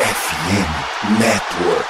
FM 0.00 1.20
Network. 1.20 1.86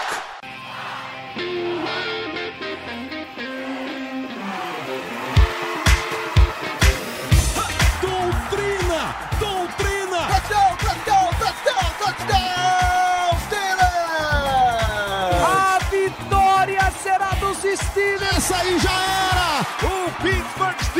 Doutrina! 8.03 9.15
Doutrina! 9.39 10.21
Touchdown, 10.27 10.77
touchdown, 10.79 11.29
touchdown, 11.39 11.89
touchdown, 12.01 13.39
Steelers! 13.47 14.71
A 15.47 15.79
vitória 15.91 16.93
será 17.03 17.31
dos 17.39 17.59
Steelers! 17.59 18.37
Essa 18.37 18.57
aí 18.57 18.79
já 18.81 18.91
era! 18.91 19.61
O 19.87 20.11
Pittsburgh 20.23 20.83
Steelers 20.83 21.00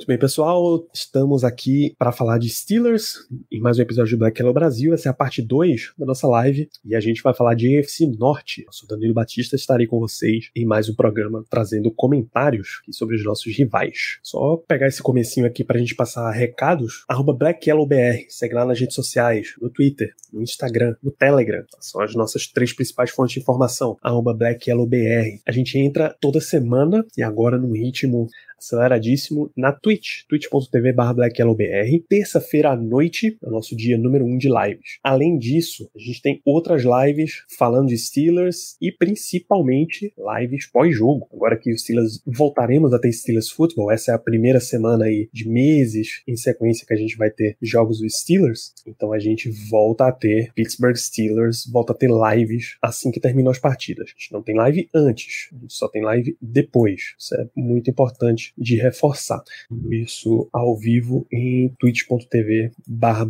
Muito 0.00 0.06
bem, 0.06 0.18
pessoal, 0.18 0.88
estamos 0.94 1.44
aqui 1.44 1.94
para 1.98 2.10
falar 2.10 2.38
de 2.38 2.48
Steelers 2.48 3.16
em 3.52 3.60
mais 3.60 3.78
um 3.78 3.82
episódio 3.82 4.16
do 4.16 4.20
Black 4.20 4.40
Hello 4.40 4.50
Brasil. 4.50 4.94
Essa 4.94 5.10
é 5.10 5.10
a 5.10 5.14
parte 5.14 5.42
2 5.42 5.92
da 5.98 6.06
nossa 6.06 6.26
live 6.26 6.70
e 6.82 6.96
a 6.96 7.00
gente 7.00 7.22
vai 7.22 7.34
falar 7.34 7.54
de 7.54 7.76
EFC 7.76 8.06
Norte. 8.06 8.64
Eu 8.66 8.72
sou 8.72 8.88
Danilo 8.88 9.12
Batista, 9.12 9.56
estarei 9.56 9.86
com 9.86 10.00
vocês 10.00 10.48
em 10.56 10.64
mais 10.64 10.88
um 10.88 10.94
programa 10.94 11.44
trazendo 11.50 11.90
comentários 11.90 12.80
sobre 12.90 13.14
os 13.14 13.22
nossos 13.22 13.54
rivais. 13.54 14.18
Só 14.22 14.56
pegar 14.56 14.86
esse 14.86 15.02
comecinho 15.02 15.44
aqui 15.44 15.62
para 15.62 15.76
a 15.76 15.80
gente 15.80 15.94
passar 15.94 16.30
recados. 16.30 17.04
Arroba 17.06 17.34
BlackYellowBR, 17.34 18.24
segue 18.30 18.54
lá 18.54 18.64
nas 18.64 18.80
redes 18.80 18.94
sociais, 18.94 19.48
no 19.60 19.68
Twitter, 19.68 20.14
no 20.32 20.40
Instagram, 20.40 20.96
no 21.02 21.10
Telegram. 21.10 21.62
São 21.78 22.00
as 22.00 22.14
nossas 22.14 22.46
três 22.46 22.72
principais 22.72 23.10
fontes 23.10 23.34
de 23.34 23.40
informação. 23.40 23.98
Arroba 24.00 24.32
BlackYellowBR. 24.32 25.42
A 25.46 25.52
gente 25.52 25.76
entra 25.76 26.16
toda 26.18 26.40
semana 26.40 27.04
e 27.18 27.22
agora 27.22 27.58
num 27.58 27.72
ritmo 27.72 28.30
aceleradíssimo 28.60 29.50
na 29.56 29.72
Twitch, 29.72 30.24
twitch.tv 30.28 30.92
blackyellowbr. 30.92 32.04
Terça-feira 32.08 32.70
à 32.70 32.76
noite 32.76 33.38
é 33.42 33.48
o 33.48 33.50
nosso 33.50 33.74
dia 33.74 33.96
número 33.96 34.24
1 34.24 34.28
um 34.28 34.38
de 34.38 34.48
lives. 34.48 34.98
Além 35.02 35.38
disso, 35.38 35.90
a 35.96 35.98
gente 35.98 36.20
tem 36.20 36.40
outras 36.44 36.82
lives 36.82 37.44
falando 37.58 37.88
de 37.88 37.98
Steelers 37.98 38.76
e 38.80 38.92
principalmente 38.92 40.12
lives 40.38 40.66
pós-jogo. 40.66 41.26
Agora 41.32 41.56
que 41.56 41.72
os 41.72 41.82
Steelers 41.82 42.22
voltaremos 42.26 42.92
a 42.92 42.98
ter 42.98 43.12
Steelers 43.12 43.50
Football, 43.50 43.90
essa 43.90 44.12
é 44.12 44.14
a 44.14 44.18
primeira 44.18 44.60
semana 44.60 45.06
aí 45.06 45.28
de 45.32 45.48
meses 45.48 46.22
em 46.26 46.36
sequência 46.36 46.86
que 46.86 46.94
a 46.94 46.96
gente 46.96 47.16
vai 47.16 47.30
ter 47.30 47.56
jogos 47.62 48.00
dos 48.00 48.20
Steelers. 48.20 48.72
Então 48.86 49.12
a 49.12 49.18
gente 49.18 49.50
volta 49.70 50.06
a 50.06 50.12
ter 50.12 50.52
Pittsburgh 50.54 50.96
Steelers, 50.96 51.66
volta 51.66 51.92
a 51.92 51.96
ter 51.96 52.10
lives 52.10 52.76
assim 52.82 53.10
que 53.10 53.20
terminam 53.20 53.50
as 53.50 53.58
partidas. 53.58 54.10
A 54.10 54.20
gente 54.20 54.32
não 54.32 54.42
tem 54.42 54.54
live 54.54 54.88
antes, 54.94 55.48
a 55.52 55.56
gente 55.56 55.72
só 55.72 55.88
tem 55.88 56.02
live 56.02 56.36
depois. 56.40 57.14
Isso 57.18 57.34
é 57.34 57.48
muito 57.56 57.90
importante 57.90 58.49
de 58.56 58.76
reforçar. 58.76 59.42
Isso 59.90 60.48
ao 60.52 60.76
vivo 60.76 61.26
em 61.32 61.72
twitch.tv 61.78 62.72
barra. 62.86 63.20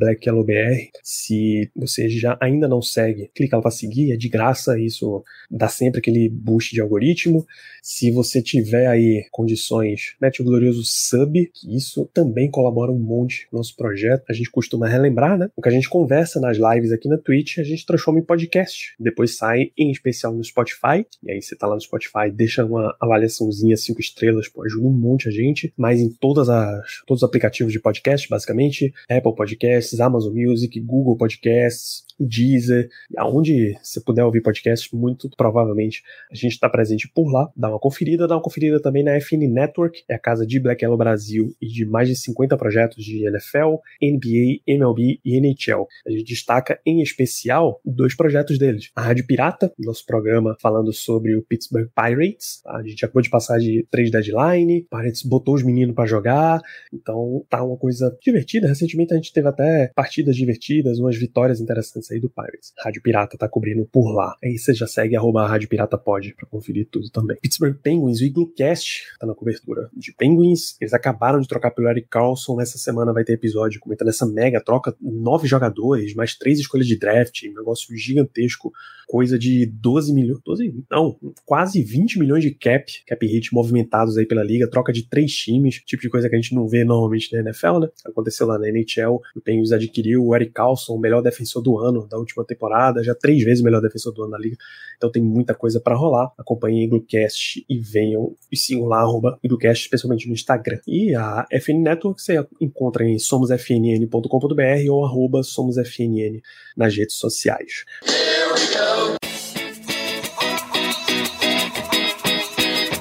Se 1.03 1.71
você 1.75 2.09
já 2.09 2.39
ainda 2.41 2.67
não 2.69 2.81
segue, 2.81 3.31
clica 3.35 3.57
lá 3.57 3.63
para 3.63 3.71
seguir, 3.71 4.13
é 4.13 4.17
de 4.17 4.29
graça, 4.29 4.79
isso 4.79 5.23
dá 5.51 5.69
sempre 5.69 5.99
aquele 5.99 6.29
boost 6.29 6.73
de 6.73 6.81
algoritmo. 6.81 7.47
Se 7.83 8.11
você 8.11 8.43
tiver 8.43 8.87
aí 8.87 9.27
condições, 9.31 10.15
mete 10.21 10.43
o 10.43 10.45
glorioso 10.45 10.83
sub, 10.85 11.51
que 11.55 11.77
isso 11.77 12.09
também 12.13 12.51
colabora 12.51 12.93
um 12.93 12.99
monte 12.99 13.49
no 13.51 13.59
nosso 13.59 13.75
projeto. 13.77 14.25
A 14.29 14.33
gente 14.33 14.51
costuma 14.51 14.89
relembrar, 14.89 15.39
né? 15.39 15.51
O 15.57 15.63
que 15.63 15.69
a 15.69 15.73
gente 15.73 15.89
conversa 15.89 16.41
nas 16.41 16.57
lives 16.57 16.93
aqui 16.93 17.09
na 17.09 17.19
Twitch, 17.19 17.59
a 17.59 17.65
gente 17.65 17.87
transforma 17.87 18.21
em 18.21 18.25
podcast. 18.25 18.95
Depois 18.99 19.37
sai 19.37 19.73
em 19.77 19.91
especial 19.91 20.35
no 20.35 20.45
Spotify. 20.45 21.07
E 21.23 21.33
aí 21.33 21.43
você 21.43 21.57
tá 21.57 21.67
lá 21.67 21.75
no 21.75 21.81
Spotify, 21.81 22.31
deixa 22.33 22.65
uma 22.65 22.95
avaliaçãozinha, 23.01 23.77
cinco 23.77 24.01
estrelas, 24.01 24.49
pô, 24.49 24.65
ajuda 24.65 24.87
um 24.87 24.93
monte 24.93 25.10
a 25.29 25.31
gente. 25.31 25.73
Mas 25.77 26.01
em 26.01 26.11
todas 26.11 26.49
as, 26.49 26.83
todos 27.07 27.23
os 27.23 27.29
aplicativos 27.29 27.73
de 27.73 27.81
podcast, 27.81 28.29
basicamente, 28.29 28.93
Apple 29.09 29.35
Podcasts, 29.35 30.01
Amazon 30.01 30.35
Music, 30.35 30.79
Google 30.81 31.17
Podcasts, 31.17 32.05
Deezer, 32.21 32.89
aonde 33.17 33.77
você 33.83 34.01
puder 34.01 34.25
ouvir 34.25 34.43
podcast, 34.43 34.95
muito 34.95 35.29
provavelmente 35.37 36.03
a 36.31 36.35
gente 36.35 36.53
está 36.53 36.69
presente 36.69 37.09
por 37.09 37.31
lá. 37.33 37.51
Dá 37.57 37.69
uma 37.71 37.79
conferida, 37.79 38.29
dá 38.29 38.37
uma 38.37 38.43
conferida 38.43 38.81
também 38.81 39.03
na 39.03 39.19
FN 39.21 39.49
Network, 39.49 40.03
é 40.09 40.15
a 40.15 40.19
casa 40.19 40.47
de 40.47 40.61
Black 40.61 40.85
Yellow 40.85 40.99
Brasil 40.99 41.55
e 41.61 41.67
de 41.67 41.87
mais 41.87 42.09
de 42.09 42.17
50 42.17 42.57
projetos 42.57 43.03
de 43.03 43.27
NFL, 43.27 43.77
NBA, 44.03 44.61
MLB 44.67 45.21
e 45.25 45.41
NHL. 45.41 45.87
A 46.07 46.11
gente 46.11 46.25
destaca 46.25 46.79
em 46.85 47.01
especial 47.01 47.81
dois 47.85 48.15
projetos 48.15 48.59
deles. 48.59 48.91
A 48.95 49.03
Rádio 49.03 49.27
Pirata, 49.27 49.73
nosso 49.79 50.05
programa 50.05 50.57
falando 50.61 50.93
sobre 50.93 51.35
o 51.37 51.43
Pittsburgh 51.43 51.89
Pirates. 51.95 52.61
A 52.67 52.83
gente 52.83 53.05
acabou 53.05 53.23
de 53.23 53.31
passar 53.31 53.59
de 53.59 53.87
três 53.91 54.11
deadline, 54.11 54.87
Pirates 54.91 55.23
botou 55.23 55.55
os 55.55 55.63
meninos 55.63 55.95
para 55.95 56.07
jogar, 56.07 56.61
então 56.93 57.45
tá 57.49 57.63
uma 57.63 57.77
coisa 57.77 58.17
divertida. 58.23 58.69
Recentemente 58.69 59.15
a 59.15 59.17
gente 59.17 59.33
teve 59.33 59.49
até 59.49 59.91
partidas 59.95 60.37
divertidas, 60.37 60.99
umas 60.99 61.17
vitórias 61.17 61.61
interessantes 61.61 62.10
aí 62.11 62.21
do 62.21 62.31
Pirates. 62.31 62.73
Rádio 62.79 63.03
Pirata 63.03 63.37
tá 63.37 63.49
cobrindo 63.49 63.87
por 63.87 64.13
lá. 64.13 64.37
Aí 64.43 64.59
você 64.59 64.75
já 64.75 64.87
segue 64.87 65.17
arroba 65.17 65.47
Rádio 65.47 65.69
Pirata 65.69 65.99
Pod 65.99 66.35
pra 66.35 66.47
conferir 66.47 66.89
tudo 66.91 67.11
também. 67.11 67.37
Pittsburgh 67.41 67.77
Penguins, 67.83 68.21
o 68.21 68.25
Iglocast 68.25 69.05
tá 69.19 69.27
na 69.27 69.35
cobertura 69.35 69.91
de 69.97 70.13
Penguins. 70.13 70.77
Eles 70.81 70.93
acabaram 70.93 71.41
de 71.41 71.49
trocar 71.49 71.71
pelo 71.71 71.89
Eric 71.89 72.09
Carlson. 72.09 72.57
Nessa 72.57 72.79
semana 72.79 73.13
vai 73.13 73.25
ter 73.25 73.35
episódio 73.35 73.81
comentando 73.81 74.09
essa 74.09 74.27
mega 74.27 74.61
troca. 74.63 74.95
Nove 75.01 75.47
jogadores, 75.47 76.15
mais 76.15 76.37
três 76.37 76.59
escolhas 76.59 76.87
de 76.87 76.99
draft. 76.99 77.45
Um 77.45 77.55
negócio 77.55 77.97
gigantesco. 77.97 78.73
Coisa 79.07 79.39
de 79.39 79.67
12 79.67 80.13
milhões. 80.13 80.41
12, 80.45 80.85
não, 80.91 81.17
quase 81.45 81.83
20 81.83 82.19
milhões 82.19 82.45
de 82.45 82.53
cap, 82.53 82.85
cap 83.07 83.27
hit 83.27 83.53
movimentados 83.53 84.17
aí 84.17 84.25
pela 84.25 84.45
liga. 84.45 84.71
Troca 84.71 84.93
de 84.93 85.09
três 85.09 85.33
times. 85.33 85.83
Tipo 85.85 86.03
de 86.03 86.09
coisa 86.09 86.29
que 86.29 86.37
a 86.37 86.41
gente 86.41 86.55
não 86.55 86.69
vê 86.69 86.85
normalmente 86.85 87.33
na 87.33 87.41
NFL, 87.41 87.81
né? 87.81 87.89
Aconteceu 88.05 88.47
lá 88.47 88.59
na 88.59 88.69
NHL. 88.69 89.21
O 89.35 89.41
Penguins 89.41 89.73
adquiriu 89.73 90.25
o 90.25 90.35
Eric 90.35 90.53
Carlson, 90.53 90.95
o 90.95 91.01
melhor 91.01 91.23
defensor 91.23 91.63
do 91.63 91.79
ano 91.79 92.00
da 92.09 92.19
última 92.19 92.45
temporada, 92.45 93.03
já 93.03 93.15
três 93.15 93.43
vezes 93.43 93.61
o 93.61 93.65
melhor 93.65 93.81
defensor 93.81 94.13
do 94.13 94.23
ano 94.23 94.33
da 94.33 94.39
liga. 94.39 94.57
Então 94.97 95.11
tem 95.11 95.23
muita 95.23 95.55
coisa 95.55 95.81
para 95.81 95.97
rolar. 95.97 96.33
Acompanhem 96.39 96.85
Iglocast 96.85 97.65
e 97.69 97.79
venham 97.79 98.37
e 98.51 98.57
sigam 98.57 98.87
lá, 98.87 99.01
arroba 99.01 99.39
Iglocast, 99.43 99.85
especialmente 99.85 100.27
no 100.27 100.35
Instagram. 100.35 100.79
E 100.87 101.15
a 101.15 101.47
FN 101.61 101.83
Network 101.83 102.23
você 102.23 102.45
encontra 102.61 103.05
em 103.05 103.19
somosfnn.com.br 103.19 104.91
ou 104.91 105.05
arroba 105.05 105.43
somosfnn 105.43 106.41
nas 106.77 106.97
redes 106.97 107.17
sociais. 107.17 107.85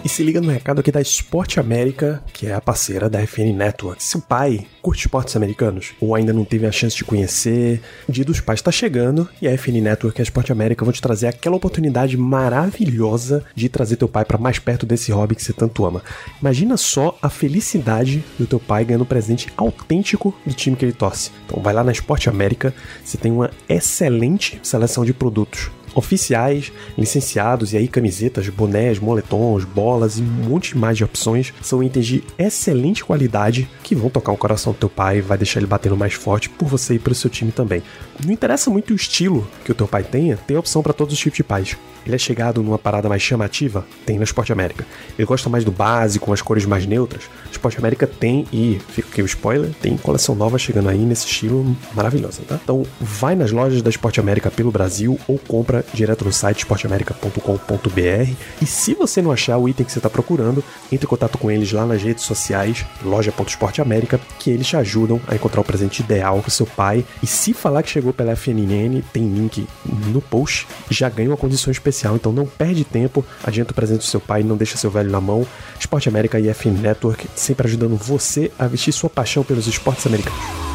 E 0.09 0.11
se 0.11 0.23
liga 0.23 0.41
no 0.41 0.49
recado 0.49 0.79
aqui 0.79 0.91
da 0.91 0.99
Esporte 0.99 1.59
América, 1.59 2.23
que 2.33 2.47
é 2.47 2.53
a 2.55 2.59
parceira 2.59 3.07
da 3.07 3.21
FN 3.27 3.53
Network. 3.55 4.03
Se 4.03 4.17
o 4.17 4.21
pai 4.21 4.65
curte 4.81 5.01
esportes 5.01 5.35
americanos 5.35 5.93
ou 6.01 6.15
ainda 6.15 6.33
não 6.33 6.43
teve 6.43 6.65
a 6.65 6.71
chance 6.71 6.95
de 6.95 7.03
conhecer, 7.03 7.79
o 8.07 8.11
Dia 8.11 8.25
dos 8.25 8.41
Pais 8.41 8.57
está 8.57 8.71
chegando 8.71 9.29
e 9.39 9.47
a 9.47 9.55
FN 9.55 9.79
Network 9.79 10.19
e 10.19 10.21
a 10.21 10.23
Esporte 10.23 10.51
América 10.51 10.83
vão 10.83 10.91
te 10.91 10.99
trazer 10.99 11.27
aquela 11.27 11.57
oportunidade 11.57 12.17
maravilhosa 12.17 13.45
de 13.53 13.69
trazer 13.69 13.97
teu 13.97 14.07
pai 14.07 14.25
para 14.25 14.39
mais 14.39 14.57
perto 14.57 14.83
desse 14.83 15.11
hobby 15.11 15.35
que 15.35 15.43
você 15.43 15.53
tanto 15.53 15.85
ama. 15.85 16.01
Imagina 16.41 16.75
só 16.75 17.15
a 17.21 17.29
felicidade 17.29 18.23
do 18.39 18.47
teu 18.47 18.59
pai 18.59 18.85
ganhando 18.85 19.03
um 19.03 19.05
presente 19.05 19.53
autêntico 19.55 20.33
do 20.43 20.55
time 20.55 20.75
que 20.75 20.85
ele 20.85 20.91
torce. 20.91 21.29
Então 21.45 21.61
vai 21.61 21.71
lá 21.71 21.83
na 21.83 21.91
Esporte 21.91 22.27
América, 22.27 22.73
você 23.05 23.15
tem 23.15 23.31
uma 23.31 23.51
excelente 23.69 24.59
seleção 24.63 25.05
de 25.05 25.13
produtos 25.13 25.69
oficiais, 25.95 26.71
licenciados, 26.97 27.73
e 27.73 27.77
aí 27.77 27.87
camisetas, 27.87 28.47
bonés, 28.49 28.99
moletons, 28.99 29.63
bolas 29.63 30.17
e 30.17 30.21
um 30.21 30.49
monte 30.49 30.77
mais 30.77 30.97
de 30.97 31.03
opções. 31.03 31.53
São 31.61 31.83
itens 31.83 32.05
de 32.05 32.23
excelente 32.37 33.03
qualidade 33.03 33.69
que 33.83 33.95
vão 33.95 34.09
tocar 34.09 34.31
o 34.31 34.37
coração 34.37 34.73
do 34.73 34.79
teu 34.79 34.89
pai 34.89 35.17
e 35.17 35.21
vai 35.21 35.37
deixar 35.37 35.59
ele 35.59 35.67
batendo 35.67 35.97
mais 35.97 36.13
forte 36.13 36.49
por 36.49 36.67
você 36.67 36.95
e 36.95 36.99
pelo 36.99 37.15
seu 37.15 37.29
time 37.29 37.51
também. 37.51 37.83
Não 38.23 38.31
interessa 38.31 38.69
muito 38.69 38.91
o 38.91 38.95
estilo 38.95 39.47
que 39.63 39.71
o 39.71 39.75
teu 39.75 39.87
pai 39.87 40.03
tenha, 40.03 40.37
tem 40.37 40.57
opção 40.57 40.81
para 40.81 40.93
todos 40.93 41.13
os 41.13 41.19
tipos 41.19 41.37
de 41.37 41.43
pais. 41.43 41.77
Ele 42.05 42.15
é 42.15 42.19
chegado 42.19 42.63
numa 42.63 42.79
parada 42.79 43.09
mais 43.09 43.21
chamativa? 43.21 43.85
Tem 44.05 44.17
na 44.17 44.23
Esporte 44.23 44.51
América. 44.51 44.85
Ele 45.17 45.25
gosta 45.25 45.49
mais 45.49 45.63
do 45.63 45.71
básico, 45.71 46.25
com 46.25 46.33
as 46.33 46.41
cores 46.41 46.65
mais 46.65 46.85
neutras? 46.85 47.23
Esporte 47.51 47.77
América 47.77 48.07
tem, 48.07 48.47
e 48.51 48.79
fica 48.89 49.07
aqui 49.09 49.21
o 49.21 49.25
spoiler, 49.25 49.71
tem 49.81 49.97
coleção 49.97 50.33
nova 50.33 50.57
chegando 50.57 50.89
aí 50.89 50.97
nesse 50.97 51.25
estilo 51.25 51.75
maravilhosa, 51.93 52.41
tá? 52.47 52.59
Então 52.63 52.85
vai 52.99 53.35
nas 53.35 53.51
lojas 53.51 53.81
da 53.81 53.89
Esporte 53.89 54.19
América 54.19 54.49
pelo 54.49 54.71
Brasil 54.71 55.19
ou 55.27 55.37
compra 55.37 55.78
direto 55.93 56.25
no 56.25 56.31
site 56.31 56.59
esporteamerica.com.br 56.59 58.33
e 58.61 58.65
se 58.65 58.93
você 58.93 59.21
não 59.21 59.31
achar 59.31 59.57
o 59.57 59.67
item 59.67 59.85
que 59.85 59.91
você 59.91 59.99
está 59.99 60.09
procurando, 60.09 60.63
entre 60.91 61.05
em 61.05 61.09
contato 61.09 61.37
com 61.37 61.49
eles 61.49 61.71
lá 61.71 61.85
nas 61.85 62.01
redes 62.01 62.23
sociais, 62.23 62.85
loja.esporteamerica, 63.03 64.19
que 64.39 64.49
eles 64.49 64.67
te 64.67 64.75
ajudam 64.75 65.19
a 65.27 65.35
encontrar 65.35 65.61
o 65.61 65.63
presente 65.63 66.01
ideal 66.01 66.39
para 66.41 66.49
seu 66.49 66.65
pai. 66.65 67.05
E 67.21 67.27
se 67.27 67.53
falar 67.53 67.83
que 67.83 67.89
chegou 67.89 68.13
pela 68.13 68.35
FNN, 68.35 69.01
tem 69.13 69.27
link 69.27 69.67
no 70.07 70.21
post, 70.21 70.67
já 70.89 71.09
ganha 71.09 71.29
uma 71.29 71.37
condição 71.37 71.71
especial, 71.71 72.15
então 72.15 72.31
não 72.31 72.45
perde 72.45 72.83
tempo, 72.83 73.25
adianta 73.43 73.71
o 73.71 73.75
presente 73.75 73.99
do 73.99 74.05
seu 74.05 74.19
pai, 74.19 74.43
não 74.43 74.57
deixa 74.57 74.77
seu 74.77 74.91
velho 74.91 75.09
na 75.09 75.21
mão. 75.21 75.45
Esporte 75.79 76.09
América 76.09 76.39
e 76.39 76.53
FN 76.53 76.79
Network 76.81 77.27
sempre 77.35 77.67
ajudando 77.67 77.95
você 77.95 78.51
a 78.57 78.67
vestir 78.67 78.91
sua 78.91 79.09
paixão 79.09 79.43
pelos 79.43 79.67
esportes 79.67 80.05
americanos. 80.05 80.68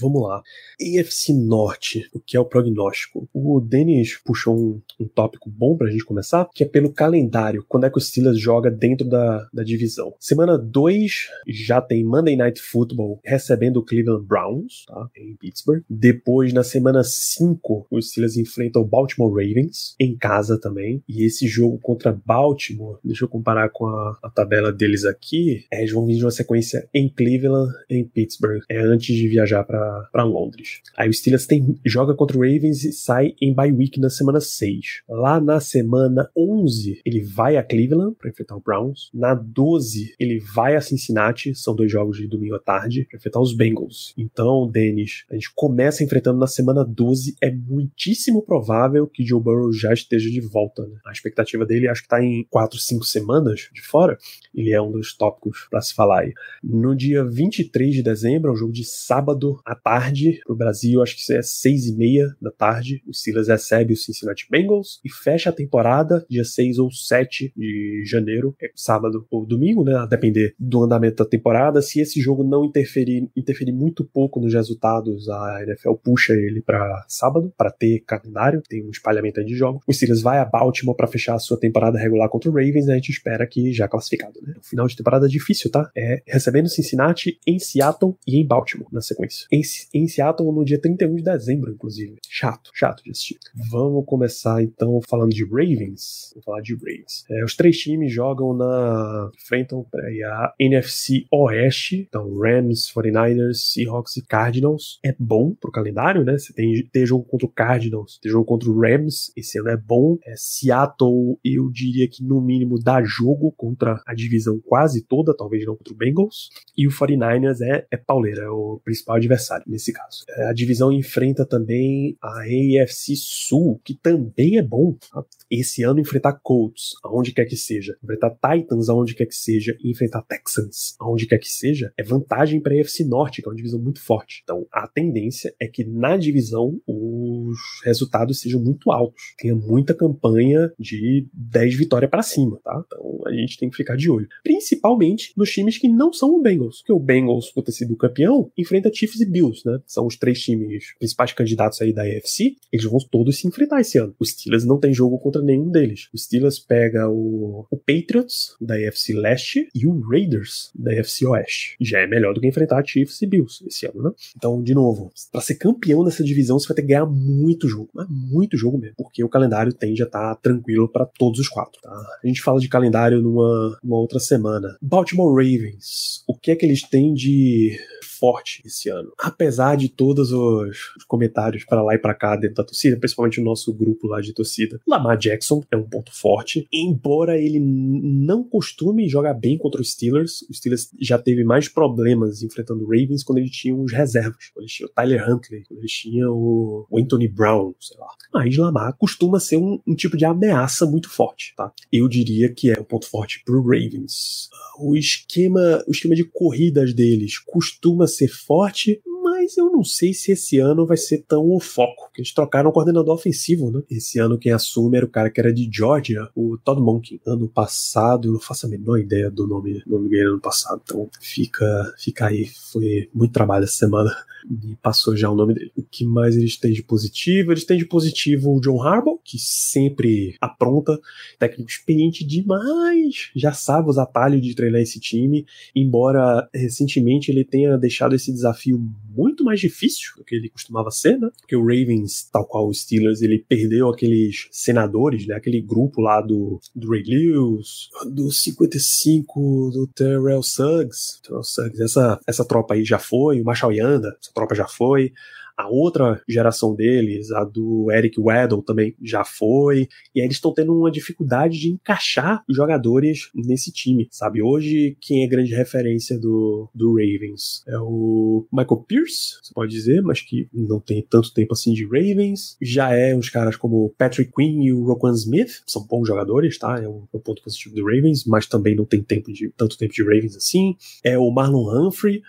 Vamos 0.00 0.22
lá. 0.22 0.42
EFC 0.80 1.32
Norte, 1.32 2.08
o 2.12 2.20
que 2.20 2.36
é 2.36 2.40
o 2.40 2.44
prognóstico? 2.44 3.28
O 3.32 3.60
Denis 3.60 4.16
puxou 4.24 4.56
um, 4.56 4.80
um 5.00 5.08
tópico 5.08 5.50
bom 5.50 5.76
pra 5.76 5.90
gente 5.90 6.04
começar, 6.04 6.48
que 6.54 6.62
é 6.62 6.66
pelo 6.66 6.92
calendário, 6.92 7.64
quando 7.68 7.84
é 7.84 7.90
que 7.90 7.98
o 7.98 8.00
Steelers 8.00 8.38
joga 8.38 8.70
dentro 8.70 9.08
da, 9.08 9.48
da 9.52 9.62
divisão. 9.62 10.14
Semana 10.20 10.56
2 10.56 11.28
já 11.48 11.80
tem 11.80 12.04
Monday 12.04 12.36
Night 12.36 12.60
Football 12.60 13.20
recebendo 13.24 13.78
o 13.78 13.84
Cleveland 13.84 14.24
Browns, 14.24 14.84
tá? 14.86 15.08
Em 15.16 15.36
Pittsburgh. 15.36 15.82
Depois, 15.88 16.52
na 16.52 16.62
semana 16.62 17.02
5, 17.02 17.86
os 17.90 18.10
Steelers 18.10 18.36
enfrentam 18.36 18.82
o 18.82 18.86
Baltimore 18.86 19.30
Ravens, 19.30 19.94
em 19.98 20.16
casa 20.16 20.60
também. 20.60 21.02
E 21.08 21.24
esse 21.24 21.46
jogo 21.46 21.78
contra 21.78 22.12
Baltimore, 22.12 22.98
deixa 23.02 23.24
eu 23.24 23.28
comparar 23.28 23.70
com 23.70 23.86
a, 23.86 24.18
a 24.22 24.30
tabela 24.30 24.72
deles 24.72 25.04
aqui, 25.04 25.64
é, 25.70 25.80
eles 25.80 25.92
vão 25.92 26.06
vir 26.06 26.16
de 26.16 26.24
uma 26.24 26.30
sequência 26.30 26.88
em 26.92 27.08
Cleveland, 27.08 27.72
em 27.90 28.04
Pittsburgh, 28.04 28.62
é 28.68 28.78
antes 28.80 29.14
de 29.14 29.28
viajar 29.28 29.64
para 29.64 29.87
Londres. 30.24 30.80
Aí 30.96 31.08
o 31.08 31.12
Steelers 31.12 31.46
tem, 31.46 31.78
joga 31.84 32.14
contra 32.14 32.36
o 32.36 32.40
Ravens 32.40 32.84
e 32.84 32.92
sai 32.92 33.34
em 33.40 33.54
bye 33.54 33.72
week 33.72 34.00
na 34.00 34.10
semana 34.10 34.40
6. 34.40 35.02
Lá 35.08 35.40
na 35.40 35.60
semana 35.60 36.30
11, 36.36 37.00
ele 37.04 37.22
vai 37.22 37.56
a 37.56 37.62
Cleveland 37.62 38.14
para 38.16 38.30
enfrentar 38.30 38.56
o 38.56 38.60
Browns. 38.60 39.10
Na 39.12 39.34
12, 39.34 40.14
ele 40.18 40.38
vai 40.38 40.76
a 40.76 40.80
Cincinnati, 40.80 41.54
são 41.54 41.74
dois 41.74 41.90
jogos 41.90 42.18
de 42.18 42.26
domingo 42.26 42.54
à 42.54 42.58
tarde, 42.58 43.06
para 43.08 43.16
enfrentar 43.16 43.40
os 43.40 43.54
Bengals. 43.54 44.14
Então, 44.16 44.68
Dennis, 44.68 45.24
a 45.30 45.34
gente 45.34 45.52
começa 45.54 46.02
enfrentando 46.02 46.38
na 46.38 46.46
semana 46.46 46.84
12, 46.84 47.36
é 47.40 47.50
muitíssimo 47.50 48.42
provável 48.42 49.06
que 49.06 49.24
Joe 49.24 49.42
Burrow 49.42 49.72
já 49.72 49.92
esteja 49.92 50.30
de 50.30 50.40
volta. 50.40 50.86
Né? 50.86 50.96
A 51.06 51.12
expectativa 51.12 51.64
dele 51.64 51.88
acho 51.88 52.02
que 52.02 52.08
tá 52.08 52.22
em 52.22 52.44
4, 52.50 52.78
5 52.78 53.04
semanas 53.04 53.68
de 53.72 53.82
fora. 53.82 54.18
Ele 54.54 54.72
é 54.72 54.80
um 54.80 54.90
dos 54.90 55.16
tópicos 55.16 55.66
para 55.70 55.80
se 55.80 55.94
falar 55.94 56.20
aí. 56.20 56.34
No 56.62 56.96
dia 56.96 57.24
23 57.24 57.94
de 57.94 58.02
dezembro, 58.02 58.50
é 58.50 58.52
um 58.52 58.56
jogo 58.56 58.72
de 58.72 58.84
sábado 58.84 59.60
à 59.64 59.74
tarde 59.82 60.40
pro 60.44 60.56
Brasil, 60.56 61.02
acho 61.02 61.16
que 61.16 61.32
é 61.32 61.42
6 61.42 61.86
e 61.86 61.96
meia 61.96 62.36
da 62.40 62.50
tarde. 62.50 63.02
O 63.06 63.14
Steelers 63.14 63.48
recebe 63.48 63.92
o 63.92 63.96
Cincinnati 63.96 64.46
Bengals 64.50 65.00
e 65.04 65.10
fecha 65.10 65.50
a 65.50 65.52
temporada 65.52 66.24
dia 66.28 66.44
6 66.44 66.78
ou 66.78 66.90
7 66.90 67.52
de 67.56 68.02
janeiro, 68.04 68.54
é 68.60 68.70
sábado 68.74 69.26
ou 69.30 69.44
domingo, 69.44 69.84
né? 69.84 69.94
A 69.94 70.06
depender 70.06 70.54
do 70.58 70.84
andamento 70.84 71.22
da 71.22 71.28
temporada. 71.28 71.82
Se 71.82 72.00
esse 72.00 72.20
jogo 72.20 72.44
não 72.44 72.64
interferir, 72.64 73.28
interferir 73.36 73.72
muito 73.72 74.04
pouco 74.04 74.40
nos 74.40 74.54
resultados, 74.54 75.28
a 75.28 75.62
NFL 75.62 75.94
puxa 75.94 76.32
ele 76.34 76.60
para 76.62 77.04
sábado 77.08 77.52
para 77.56 77.70
ter 77.70 78.00
calendário, 78.00 78.62
tem 78.68 78.84
um 78.84 78.90
espalhamento 78.90 79.40
aí 79.40 79.46
de 79.46 79.54
jogos. 79.54 79.82
O 79.86 79.92
Steelers 79.92 80.22
vai 80.22 80.38
a 80.38 80.44
Baltimore 80.44 80.96
para 80.96 81.06
fechar 81.06 81.34
a 81.34 81.38
sua 81.38 81.58
temporada 81.58 81.98
regular 81.98 82.28
contra 82.28 82.50
o 82.50 82.54
Ravens, 82.54 82.88
a 82.88 82.94
gente 82.94 83.10
espera 83.10 83.46
que 83.46 83.72
já 83.72 83.88
classificado, 83.88 84.40
né? 84.42 84.54
O 84.58 84.66
final 84.66 84.86
de 84.86 84.96
temporada 84.96 85.28
difícil, 85.28 85.70
tá? 85.70 85.90
É 85.96 86.22
recebendo 86.26 86.68
Cincinnati, 86.68 87.38
em 87.46 87.58
Seattle 87.58 88.14
e 88.26 88.36
em 88.36 88.46
Baltimore 88.46 88.88
na 88.92 89.00
sequência. 89.00 89.46
Em, 89.52 89.62
em 89.92 90.06
Seattle 90.06 90.52
no 90.52 90.64
dia 90.64 90.80
31 90.80 91.16
de 91.16 91.22
dezembro, 91.22 91.72
inclusive. 91.72 92.16
Chato, 92.28 92.70
chato 92.74 93.02
de 93.02 93.10
assistir. 93.10 93.38
Vamos 93.70 94.04
começar 94.06 94.62
então 94.62 95.00
falando 95.08 95.30
de 95.30 95.44
Ravens. 95.44 96.30
Vamos 96.34 96.44
falar 96.44 96.60
de 96.60 96.74
Ravens. 96.74 97.24
É, 97.30 97.44
os 97.44 97.56
três 97.56 97.78
times 97.78 98.12
jogam 98.12 98.54
na. 98.54 99.30
enfrentam 99.36 99.86
aí, 100.04 100.22
a 100.22 100.54
NFC 100.58 101.26
Oeste. 101.32 102.06
Então, 102.08 102.38
Rams, 102.38 102.90
49ers, 102.94 103.72
Seahawks 103.72 104.16
e 104.16 104.26
Cardinals. 104.26 104.98
É 105.04 105.14
bom 105.18 105.54
pro 105.54 105.72
calendário, 105.72 106.24
né? 106.24 106.38
Você 106.38 106.52
tem 106.52 106.82
ter 106.84 107.06
jogo 107.06 107.24
contra 107.24 107.46
o 107.46 107.50
Cardinals, 107.50 108.18
ter 108.22 108.28
jogo 108.28 108.44
contra 108.44 108.68
o 108.68 108.80
Rams. 108.80 109.32
Esse 109.36 109.58
ano 109.58 109.70
é 109.70 109.76
bom. 109.76 110.18
É, 110.24 110.34
Seattle, 110.36 111.38
eu 111.44 111.70
diria 111.70 112.08
que 112.08 112.22
no 112.22 112.40
mínimo 112.40 112.78
dá 112.78 113.02
jogo 113.02 113.52
contra 113.52 114.02
a 114.06 114.14
divisão 114.14 114.60
quase 114.60 115.02
toda, 115.02 115.36
talvez 115.36 115.64
não 115.64 115.76
contra 115.76 115.92
o 115.92 115.96
Bengals. 115.96 116.50
E 116.76 116.86
o 116.86 116.90
49ers 116.90 117.60
é, 117.60 117.86
é 117.90 117.96
pauleira, 117.96 118.42
é 118.42 118.48
o 118.48 118.80
principal 118.84 119.16
adversário 119.16 119.57
nesse 119.66 119.92
caso. 119.92 120.24
É, 120.28 120.48
a 120.48 120.52
divisão 120.52 120.92
enfrenta 120.92 121.44
também 121.44 122.16
a 122.22 122.42
AFC 122.42 123.14
Sul, 123.16 123.80
que 123.84 123.94
também 123.94 124.58
é 124.58 124.62
bom. 124.62 124.96
Tá? 125.12 125.24
Esse 125.50 125.82
ano 125.82 126.00
enfrentar 126.00 126.38
Colts, 126.42 126.94
aonde 127.04 127.32
quer 127.32 127.44
que 127.44 127.56
seja, 127.56 127.96
enfrentar 128.02 128.30
Titans, 128.30 128.88
aonde 128.88 129.14
quer 129.14 129.26
que 129.26 129.34
seja, 129.34 129.76
e 129.82 129.90
enfrentar 129.90 130.22
Texans, 130.22 130.94
aonde 131.00 131.26
quer 131.26 131.38
que 131.38 131.48
seja, 131.48 131.92
é 131.96 132.02
vantagem 132.02 132.60
para 132.60 132.74
a 132.74 132.80
AFC 132.80 133.04
Norte, 133.04 133.42
que 133.42 133.48
é 133.48 133.50
uma 133.50 133.56
divisão 133.56 133.80
muito 133.80 134.00
forte. 134.00 134.40
Então, 134.42 134.66
a 134.72 134.86
tendência 134.86 135.54
é 135.60 135.66
que 135.66 135.84
na 135.84 136.16
divisão 136.16 136.80
os 136.86 137.56
resultados 137.84 138.40
sejam 138.40 138.62
muito 138.62 138.90
altos. 138.90 139.22
Tenha 139.38 139.54
muita 139.54 139.94
campanha 139.94 140.72
de 140.78 141.26
10 141.32 141.74
vitórias 141.76 142.10
para 142.10 142.22
cima, 142.22 142.60
tá? 142.62 142.82
Então, 142.86 143.20
a 143.26 143.32
gente 143.32 143.58
tem 143.58 143.70
que 143.70 143.76
ficar 143.76 143.96
de 143.96 144.10
olho. 144.10 144.28
Principalmente 144.42 145.32
nos 145.36 145.50
times 145.50 145.78
que 145.78 145.88
não 145.88 146.12
são 146.12 146.30
o 146.34 146.42
Bengals, 146.42 146.78
porque 146.78 146.92
o 146.92 147.00
Bengals, 147.00 147.50
por 147.50 147.62
ter 147.62 147.72
sido 147.72 147.96
campeão, 147.96 148.50
enfrenta 148.56 148.92
Chiefs 148.92 149.20
e 149.20 149.26
Bills, 149.26 149.47
né? 149.64 149.80
São 149.86 150.06
os 150.06 150.16
três 150.16 150.40
times 150.40 150.94
principais 150.98 151.32
candidatos 151.32 151.80
aí 151.80 151.92
da 151.92 152.02
AFC. 152.02 152.56
Eles 152.72 152.84
vão 152.84 152.98
todos 153.10 153.38
se 153.38 153.46
enfrentar 153.46 153.80
esse 153.80 153.98
ano. 153.98 154.14
Os 154.18 154.30
Steelers 154.30 154.64
não 154.64 154.78
tem 154.78 154.92
jogo 154.92 155.18
contra 155.18 155.42
nenhum 155.42 155.70
deles. 155.70 156.08
O 156.12 156.18
Steelers 156.18 156.58
pega 156.58 157.08
o, 157.08 157.66
o 157.70 157.76
Patriots 157.76 158.56
da 158.60 158.74
AFC 158.74 159.14
Leste 159.14 159.68
e 159.74 159.86
o 159.86 160.00
Raiders 160.00 160.70
da 160.74 160.92
AFC 160.92 161.26
Oeste. 161.26 161.76
Já 161.80 162.00
é 162.00 162.06
melhor 162.06 162.34
do 162.34 162.40
que 162.40 162.46
enfrentar 162.46 162.84
Chiefs 162.84 163.20
e 163.22 163.26
Bills 163.26 163.64
esse 163.66 163.86
ano, 163.86 164.02
né? 164.02 164.10
Então, 164.36 164.62
de 164.62 164.74
novo, 164.74 165.10
para 165.30 165.40
ser 165.40 165.54
campeão 165.54 166.04
dessa 166.04 166.24
divisão, 166.24 166.58
você 166.58 166.68
vai 166.68 166.76
ter 166.76 166.82
que 166.82 166.88
ganhar 166.88 167.06
muito 167.06 167.68
jogo, 167.68 167.88
mas 167.94 168.06
muito 168.08 168.56
jogo 168.56 168.78
mesmo, 168.78 168.96
porque 168.96 169.22
o 169.22 169.28
calendário 169.28 169.72
tende 169.72 170.02
a 170.02 170.06
estar 170.06 170.34
tá 170.34 170.40
tranquilo 170.40 170.88
para 170.88 171.06
todos 171.06 171.38
os 171.40 171.48
quatro, 171.48 171.80
tá? 171.80 171.90
A 172.22 172.26
gente 172.26 172.42
fala 172.42 172.60
de 172.60 172.68
calendário 172.68 173.20
numa, 173.20 173.78
numa 173.82 173.98
outra 173.98 174.18
semana. 174.18 174.76
Baltimore 174.80 175.30
Ravens, 175.30 176.22
o 176.26 176.34
que 176.34 176.50
é 176.50 176.56
que 176.56 176.64
eles 176.64 176.82
têm 176.82 177.14
de 177.14 177.78
forte 178.18 178.62
esse 178.64 178.88
ano. 178.88 179.12
Apesar 179.18 179.76
de 179.76 179.88
todos 179.88 180.32
os 180.32 180.78
comentários 181.06 181.64
para 181.64 181.82
lá 181.82 181.94
e 181.94 181.98
para 181.98 182.14
cá 182.14 182.36
dentro 182.36 182.56
da 182.56 182.64
torcida, 182.64 182.98
principalmente 182.98 183.40
o 183.40 183.44
nosso 183.44 183.72
grupo 183.72 184.06
lá 184.06 184.20
de 184.20 184.32
torcida, 184.32 184.80
Lamar 184.86 185.16
Jackson 185.16 185.62
é 185.70 185.76
um 185.76 185.88
ponto 185.88 186.12
forte, 186.14 186.66
embora 186.72 187.38
ele 187.38 187.60
não 187.60 188.42
costume 188.42 189.08
jogar 189.08 189.34
bem 189.34 189.56
contra 189.56 189.80
os 189.80 189.92
Steelers. 189.92 190.42
O 190.42 190.54
Steelers 190.54 190.90
já 191.00 191.18
teve 191.18 191.44
mais 191.44 191.68
problemas 191.68 192.42
enfrentando 192.42 192.84
o 192.84 192.88
Ravens 192.88 193.22
quando 193.22 193.38
ele 193.38 193.50
tinha 193.50 193.74
os 193.74 193.92
reservas, 193.92 194.50
quando 194.52 194.64
ele 194.64 194.72
tinha 194.72 194.86
o 194.86 194.92
Tyler 194.92 195.30
Huntley, 195.30 195.64
quando 195.64 195.80
ele 195.80 195.88
tinha 195.88 196.30
o, 196.30 196.86
Anthony 196.92 197.28
Brown, 197.28 197.74
sei 197.80 197.96
lá. 197.98 198.08
Mas 198.32 198.56
Lamar 198.56 198.94
costuma 198.96 199.38
ser 199.38 199.56
um, 199.56 199.80
um 199.86 199.94
tipo 199.94 200.16
de 200.16 200.24
ameaça 200.24 200.84
muito 200.84 201.08
forte, 201.08 201.54
tá? 201.56 201.72
Eu 201.92 202.08
diria 202.08 202.52
que 202.52 202.70
é 202.70 202.80
um 202.80 202.84
ponto 202.84 203.06
forte 203.06 203.42
pro 203.44 203.62
Ravens. 203.62 204.48
O 204.80 204.96
esquema, 204.96 205.82
o 205.86 205.90
esquema 205.90 206.14
de 206.14 206.24
corridas 206.24 206.92
deles 206.92 207.38
costuma 207.38 208.06
ser 208.08 208.28
forte, 208.28 209.00
mas 209.48 209.56
eu 209.56 209.70
não 209.72 209.82
sei 209.82 210.12
se 210.12 210.32
esse 210.32 210.58
ano 210.58 210.84
vai 210.84 210.98
ser 210.98 211.24
tão 211.26 211.50
o 211.50 211.58
foco. 211.58 212.04
Porque 212.04 212.20
eles 212.20 212.34
trocaram 212.34 212.68
o 212.68 212.72
coordenador 212.72 213.14
ofensivo, 213.14 213.70
né? 213.70 213.82
Esse 213.90 214.18
ano 214.18 214.38
quem 214.38 214.52
assume 214.52 214.98
era 214.98 215.06
o 215.06 215.08
cara 215.08 215.30
que 215.30 215.40
era 215.40 215.52
de 215.52 215.68
Georgia, 215.72 216.28
o 216.36 216.58
Todd 216.58 216.82
Monken. 216.82 217.18
Ano 217.26 217.48
passado, 217.48 218.28
eu 218.28 218.32
não 218.32 218.40
faço 218.40 218.66
a 218.66 218.68
menor 218.68 218.98
ideia 218.98 219.30
do 219.30 219.46
nome, 219.46 219.82
nome 219.86 220.10
dele 220.10 220.28
ano 220.28 220.40
passado. 220.40 220.82
Então 220.84 221.08
fica, 221.18 221.94
fica 221.96 222.26
aí. 222.26 222.46
Foi 222.70 223.08
muito 223.14 223.32
trabalho 223.32 223.64
essa 223.64 223.72
semana 223.72 224.14
e 224.50 224.76
passou 224.76 225.16
já 225.16 225.30
o 225.30 225.34
nome 225.34 225.54
dele. 225.54 225.72
O 225.74 225.82
que 225.82 226.04
mais 226.04 226.36
eles 226.36 226.58
têm 226.58 226.72
de 226.72 226.82
positivo? 226.82 227.52
Eles 227.52 227.64
têm 227.64 227.78
de 227.78 227.86
positivo 227.86 228.54
o 228.54 228.60
John 228.60 228.82
Harbaugh, 228.82 229.18
que 229.24 229.38
sempre 229.38 230.36
apronta, 230.42 231.00
técnico 231.38 231.70
experiente 231.70 232.24
demais, 232.24 233.30
já 233.34 233.52
sabe 233.52 233.88
os 233.88 233.98
atalhos 233.98 234.42
de 234.42 234.54
treinar 234.54 234.82
esse 234.82 235.00
time, 235.00 235.46
embora 235.74 236.48
recentemente 236.54 237.30
ele 237.30 237.44
tenha 237.44 237.78
deixado 237.78 238.14
esse 238.14 238.30
desafio 238.32 238.78
muito 239.08 239.37
mais 239.44 239.60
difícil 239.60 240.12
do 240.16 240.24
que 240.24 240.34
ele 240.34 240.48
costumava 240.48 240.90
ser, 240.90 241.18
né? 241.18 241.28
Porque 241.40 241.56
o 241.56 241.62
Ravens, 241.62 242.28
tal 242.30 242.46
qual 242.46 242.68
o 242.68 242.74
Steelers, 242.74 243.22
ele 243.22 243.44
perdeu 243.48 243.88
aqueles 243.88 244.48
senadores, 244.50 245.26
né? 245.26 245.34
Aquele 245.34 245.60
grupo 245.60 246.00
lá 246.00 246.20
do, 246.20 246.60
do 246.74 246.90
Ray 246.90 247.02
Lewis, 247.04 247.88
do 248.12 248.30
55, 248.30 249.70
do 249.72 249.86
Terrell 249.88 250.42
Suggs. 250.42 251.20
Terrell 251.22 251.44
Suggs, 251.44 251.82
essa, 251.82 252.20
essa 252.26 252.44
tropa 252.44 252.74
aí 252.74 252.84
já 252.84 252.98
foi, 252.98 253.40
o 253.40 253.44
Marshall 253.44 253.72
Yanda, 253.72 254.16
essa 254.20 254.32
tropa 254.32 254.54
já 254.54 254.66
foi. 254.66 255.12
A 255.58 255.68
outra 255.68 256.22
geração 256.28 256.72
deles, 256.72 257.32
a 257.32 257.42
do 257.42 257.90
Eric 257.90 258.20
Weddle, 258.20 258.62
também 258.62 258.94
já 259.02 259.24
foi. 259.24 259.88
E 260.14 260.20
aí 260.20 260.26
eles 260.26 260.36
estão 260.36 260.54
tendo 260.54 260.72
uma 260.72 260.88
dificuldade 260.88 261.58
de 261.58 261.68
encaixar 261.68 262.44
jogadores 262.48 263.28
nesse 263.34 263.72
time, 263.72 264.06
sabe? 264.08 264.40
Hoje, 264.40 264.96
quem 265.00 265.24
é 265.24 265.26
grande 265.26 265.52
referência 265.52 266.16
do, 266.16 266.70
do 266.72 266.92
Ravens 266.92 267.64
é 267.66 267.76
o 267.76 268.46
Michael 268.52 268.84
Pierce, 268.86 269.34
você 269.42 269.52
pode 269.52 269.72
dizer, 269.72 270.00
mas 270.00 270.20
que 270.20 270.48
não 270.54 270.78
tem 270.78 271.02
tanto 271.02 271.34
tempo 271.34 271.54
assim 271.54 271.72
de 271.72 271.84
Ravens. 271.84 272.56
Já 272.62 272.94
é 272.94 273.16
uns 273.16 273.28
caras 273.28 273.56
como 273.56 273.92
Patrick 273.98 274.30
Quinn 274.32 274.62
e 274.62 274.72
o 274.72 274.84
Roquan 274.84 275.12
Smith, 275.14 275.62
são 275.66 275.84
bons 275.84 276.06
jogadores, 276.06 276.56
tá? 276.56 276.80
É 276.80 276.88
um, 276.88 277.02
é 277.12 277.16
um 277.16 277.20
ponto 277.20 277.42
positivo 277.42 277.74
do 277.74 277.84
Ravens, 277.84 278.24
mas 278.24 278.46
também 278.46 278.76
não 278.76 278.84
tem 278.84 279.02
tempo 279.02 279.32
de 279.32 279.50
tanto 279.56 279.76
tempo 279.76 279.92
de 279.92 280.04
Ravens 280.04 280.36
assim. 280.36 280.76
É 281.02 281.18
o 281.18 281.28
Marlon 281.32 281.68
Humphrey 281.68 282.22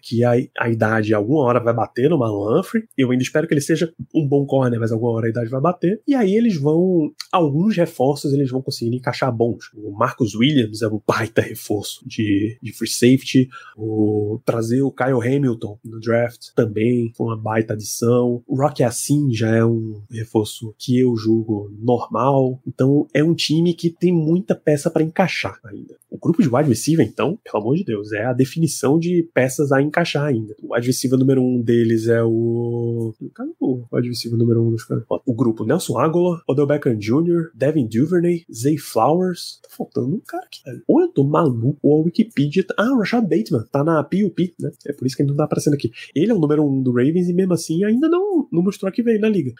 que 0.00 0.24
a, 0.24 0.36
idade 0.68 1.14
alguma 1.14 1.42
hora 1.42 1.60
vai 1.60 1.74
bater 1.74 2.10
no 2.10 2.18
Marlon 2.18 2.58
Humphrey. 2.58 2.84
Eu 2.96 3.10
ainda 3.10 3.22
espero 3.22 3.46
que 3.46 3.54
ele 3.54 3.60
seja 3.60 3.92
um 4.14 4.26
bom 4.26 4.46
corner, 4.46 4.78
mas 4.78 4.92
alguma 4.92 5.12
hora 5.12 5.26
a 5.26 5.30
idade 5.30 5.50
vai 5.50 5.60
bater. 5.60 6.00
E 6.06 6.14
aí 6.14 6.34
eles 6.34 6.56
vão, 6.56 7.12
alguns 7.32 7.76
reforços 7.76 8.32
eles 8.32 8.50
vão 8.50 8.62
conseguir 8.62 8.94
encaixar 8.94 9.32
bons. 9.32 9.70
O 9.74 9.92
Marcus 9.92 10.34
Williams 10.34 10.82
é 10.82 10.88
um 10.88 11.00
baita 11.06 11.40
reforço 11.40 12.06
de, 12.06 12.58
de 12.62 12.72
free 12.72 12.88
safety. 12.88 13.48
O, 13.76 14.40
trazer 14.44 14.82
o 14.82 14.92
Kyle 14.92 15.22
Hamilton 15.22 15.78
no 15.84 16.00
draft 16.00 16.48
também 16.54 17.12
foi 17.16 17.26
uma 17.26 17.36
baita 17.36 17.74
adição. 17.74 18.42
O 18.46 18.56
Rock 18.56 18.82
Assim 18.82 19.32
já 19.32 19.54
é 19.54 19.64
um 19.64 20.02
reforço 20.10 20.74
que 20.78 20.98
eu 20.98 21.16
julgo 21.16 21.70
normal. 21.78 22.60
Então 22.66 23.06
é 23.12 23.22
um 23.22 23.34
time 23.34 23.74
que 23.74 23.90
tem 23.90 24.12
muita 24.12 24.54
peça 24.54 24.90
para 24.90 25.02
encaixar 25.02 25.58
ainda. 25.64 25.96
Grupo 26.26 26.42
de 26.42 26.48
wide 26.52 26.68
receiver, 26.68 27.06
então, 27.06 27.38
pelo 27.44 27.62
amor 27.62 27.76
de 27.76 27.84
Deus, 27.84 28.12
é 28.12 28.24
a 28.24 28.32
definição 28.32 28.98
de 28.98 29.28
peças 29.32 29.70
a 29.70 29.80
encaixar 29.80 30.24
ainda. 30.24 30.56
O 30.60 30.74
wide 30.74 30.88
receiver 30.88 31.16
número 31.16 31.40
um 31.40 31.62
deles 31.62 32.08
é 32.08 32.20
o. 32.20 33.14
O 33.60 33.84
wide 33.92 34.08
receiver 34.08 34.36
número 34.36 34.60
um 34.60 34.72
dos 34.72 34.82
caras? 34.82 35.04
O 35.24 35.32
grupo 35.32 35.64
Nelson 35.64 36.00
Aguilar, 36.00 36.42
Odell 36.48 36.66
Beckham 36.66 36.96
Jr., 36.98 37.50
Devin 37.54 37.86
Duvernay, 37.86 38.44
Zay 38.52 38.76
Flowers. 38.76 39.60
Tá 39.62 39.68
faltando 39.70 40.16
um 40.16 40.20
cara 40.20 40.44
aqui. 40.44 40.58
Ou 40.88 41.00
eu 41.00 41.08
tô 41.08 41.22
maluco, 41.22 41.78
ou 41.80 42.00
a 42.00 42.04
Wikipedia. 42.04 42.64
Tá... 42.64 42.74
Ah, 42.76 42.92
o 42.92 42.98
Rashad 42.98 43.22
Bateman. 43.22 43.64
Tá 43.70 43.84
na 43.84 44.02
PUP, 44.02 44.52
né? 44.58 44.72
É 44.84 44.92
por 44.92 45.06
isso 45.06 45.14
que 45.14 45.22
ele 45.22 45.30
não 45.30 45.36
tá 45.36 45.44
aparecendo 45.44 45.74
aqui. 45.74 45.92
Ele 46.12 46.32
é 46.32 46.34
o 46.34 46.40
número 46.40 46.66
um 46.66 46.82
do 46.82 46.90
Ravens 46.90 47.28
e 47.28 47.32
mesmo 47.32 47.54
assim 47.54 47.84
ainda 47.84 48.08
não, 48.08 48.48
não 48.50 48.62
mostrou 48.64 48.90
que 48.90 49.00
veio 49.00 49.20
na 49.20 49.28
liga. 49.28 49.52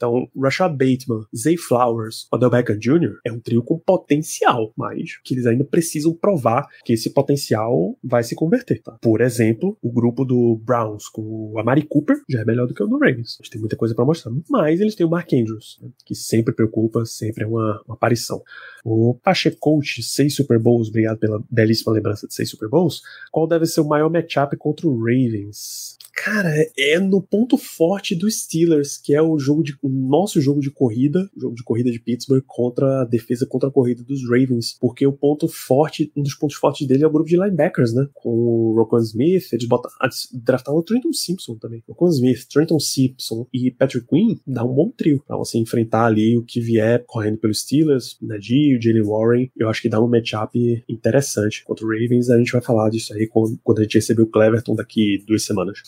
Então, 0.00 0.26
Rashad 0.34 0.72
Bateman, 0.72 1.26
Zay 1.36 1.58
Flowers, 1.58 2.26
Odell 2.32 2.48
Beckham 2.48 2.78
Jr. 2.78 3.18
é 3.22 3.30
um 3.30 3.38
trio 3.38 3.62
com 3.62 3.78
potencial, 3.78 4.72
mas 4.74 5.18
que 5.22 5.34
eles 5.34 5.44
ainda 5.44 5.62
precisam 5.62 6.14
provar 6.14 6.66
que 6.86 6.94
esse 6.94 7.10
potencial 7.10 7.94
vai 8.02 8.22
se 8.22 8.34
converter. 8.34 8.80
Tá? 8.80 8.96
Por 9.02 9.20
exemplo, 9.20 9.76
o 9.82 9.92
grupo 9.92 10.24
do 10.24 10.56
Browns 10.64 11.06
com 11.06 11.52
o 11.52 11.58
Amari 11.58 11.82
Cooper 11.82 12.16
já 12.30 12.40
é 12.40 12.44
melhor 12.46 12.66
do 12.66 12.72
que 12.72 12.82
o 12.82 12.86
do 12.86 12.96
Ravens. 12.96 13.36
Eles 13.38 13.50
têm 13.50 13.60
muita 13.60 13.76
coisa 13.76 13.94
para 13.94 14.06
mostrar, 14.06 14.32
mas 14.48 14.80
eles 14.80 14.94
têm 14.94 15.04
o 15.04 15.10
Mark 15.10 15.30
Andrews, 15.34 15.78
né? 15.82 15.90
que 16.06 16.14
sempre 16.14 16.54
preocupa, 16.54 17.04
sempre 17.04 17.44
é 17.44 17.46
uma, 17.46 17.82
uma 17.86 17.94
aparição. 17.94 18.42
O 18.82 19.18
Pacheco 19.22 19.58
Coach, 19.60 20.02
seis 20.02 20.34
Super 20.34 20.58
Bowls, 20.58 20.88
obrigado 20.88 21.18
pela 21.18 21.44
belíssima 21.50 21.92
lembrança 21.92 22.26
de 22.26 22.32
seis 22.32 22.48
Super 22.48 22.70
Bowls. 22.70 23.02
Qual 23.30 23.46
deve 23.46 23.66
ser 23.66 23.82
o 23.82 23.88
maior 23.88 24.10
matchup 24.10 24.56
contra 24.56 24.88
o 24.88 24.98
Ravens? 24.98 25.98
Cara, 26.14 26.50
é 26.76 26.98
no 26.98 27.22
ponto 27.22 27.56
forte 27.56 28.14
dos 28.14 28.42
Steelers, 28.42 28.98
que 28.98 29.14
é 29.14 29.22
o 29.22 29.38
jogo 29.38 29.62
de 29.62 29.74
o 29.82 29.88
nosso 29.88 30.40
jogo 30.40 30.60
de 30.60 30.70
corrida, 30.70 31.30
jogo 31.36 31.54
de 31.54 31.62
corrida 31.62 31.90
de 31.90 31.98
Pittsburgh 31.98 32.42
contra 32.46 33.02
a 33.02 33.04
defesa 33.04 33.46
contra 33.46 33.68
a 33.68 33.72
corrida 33.72 34.02
dos 34.02 34.22
Ravens, 34.24 34.76
porque 34.78 35.06
o 35.06 35.12
ponto 35.12 35.48
forte, 35.48 36.12
um 36.14 36.22
dos 36.22 36.34
pontos 36.34 36.56
fortes 36.56 36.86
dele 36.86 37.04
é 37.04 37.06
o 37.06 37.10
grupo 37.10 37.28
de 37.28 37.36
linebackers, 37.36 37.94
né? 37.94 38.06
Com 38.12 38.30
o 38.30 38.74
Roquan 38.76 39.00
Smith, 39.00 39.52
eles 39.52 39.66
botam, 39.66 39.90
draftaram 40.32 40.78
o 40.78 40.82
Trenton 40.82 41.12
Simpson 41.12 41.56
também. 41.56 41.82
Roquan 41.88 42.10
Smith, 42.10 42.46
Trenton 42.52 42.78
Simpson 42.78 43.46
e 43.52 43.70
Patrick 43.70 44.06
Quinn 44.06 44.38
dá 44.46 44.64
um 44.64 44.74
bom 44.74 44.90
trio 44.90 45.22
para 45.26 45.36
você 45.36 45.58
enfrentar 45.58 46.06
ali 46.06 46.36
o 46.36 46.42
que 46.42 46.60
vier 46.60 47.04
correndo 47.06 47.38
pelos 47.38 47.60
Steelers, 47.60 48.18
Najee, 48.20 48.76
o 48.76 48.82
Jalen 48.82 49.02
Warren. 49.02 49.50
Eu 49.56 49.68
acho 49.68 49.80
que 49.80 49.88
dá 49.88 50.00
um 50.00 50.08
matchup 50.08 50.84
interessante 50.88 51.64
contra 51.64 51.84
o 51.84 51.88
Ravens. 51.88 52.28
A 52.28 52.36
gente 52.36 52.52
vai 52.52 52.60
falar 52.60 52.90
disso 52.90 53.14
aí 53.14 53.26
quando, 53.26 53.58
quando 53.62 53.78
a 53.78 53.82
gente 53.82 53.94
receber 53.94 54.22
o 54.22 54.26
Cleverton 54.26 54.74
daqui 54.74 55.22
duas 55.26 55.44
semanas. 55.44 55.78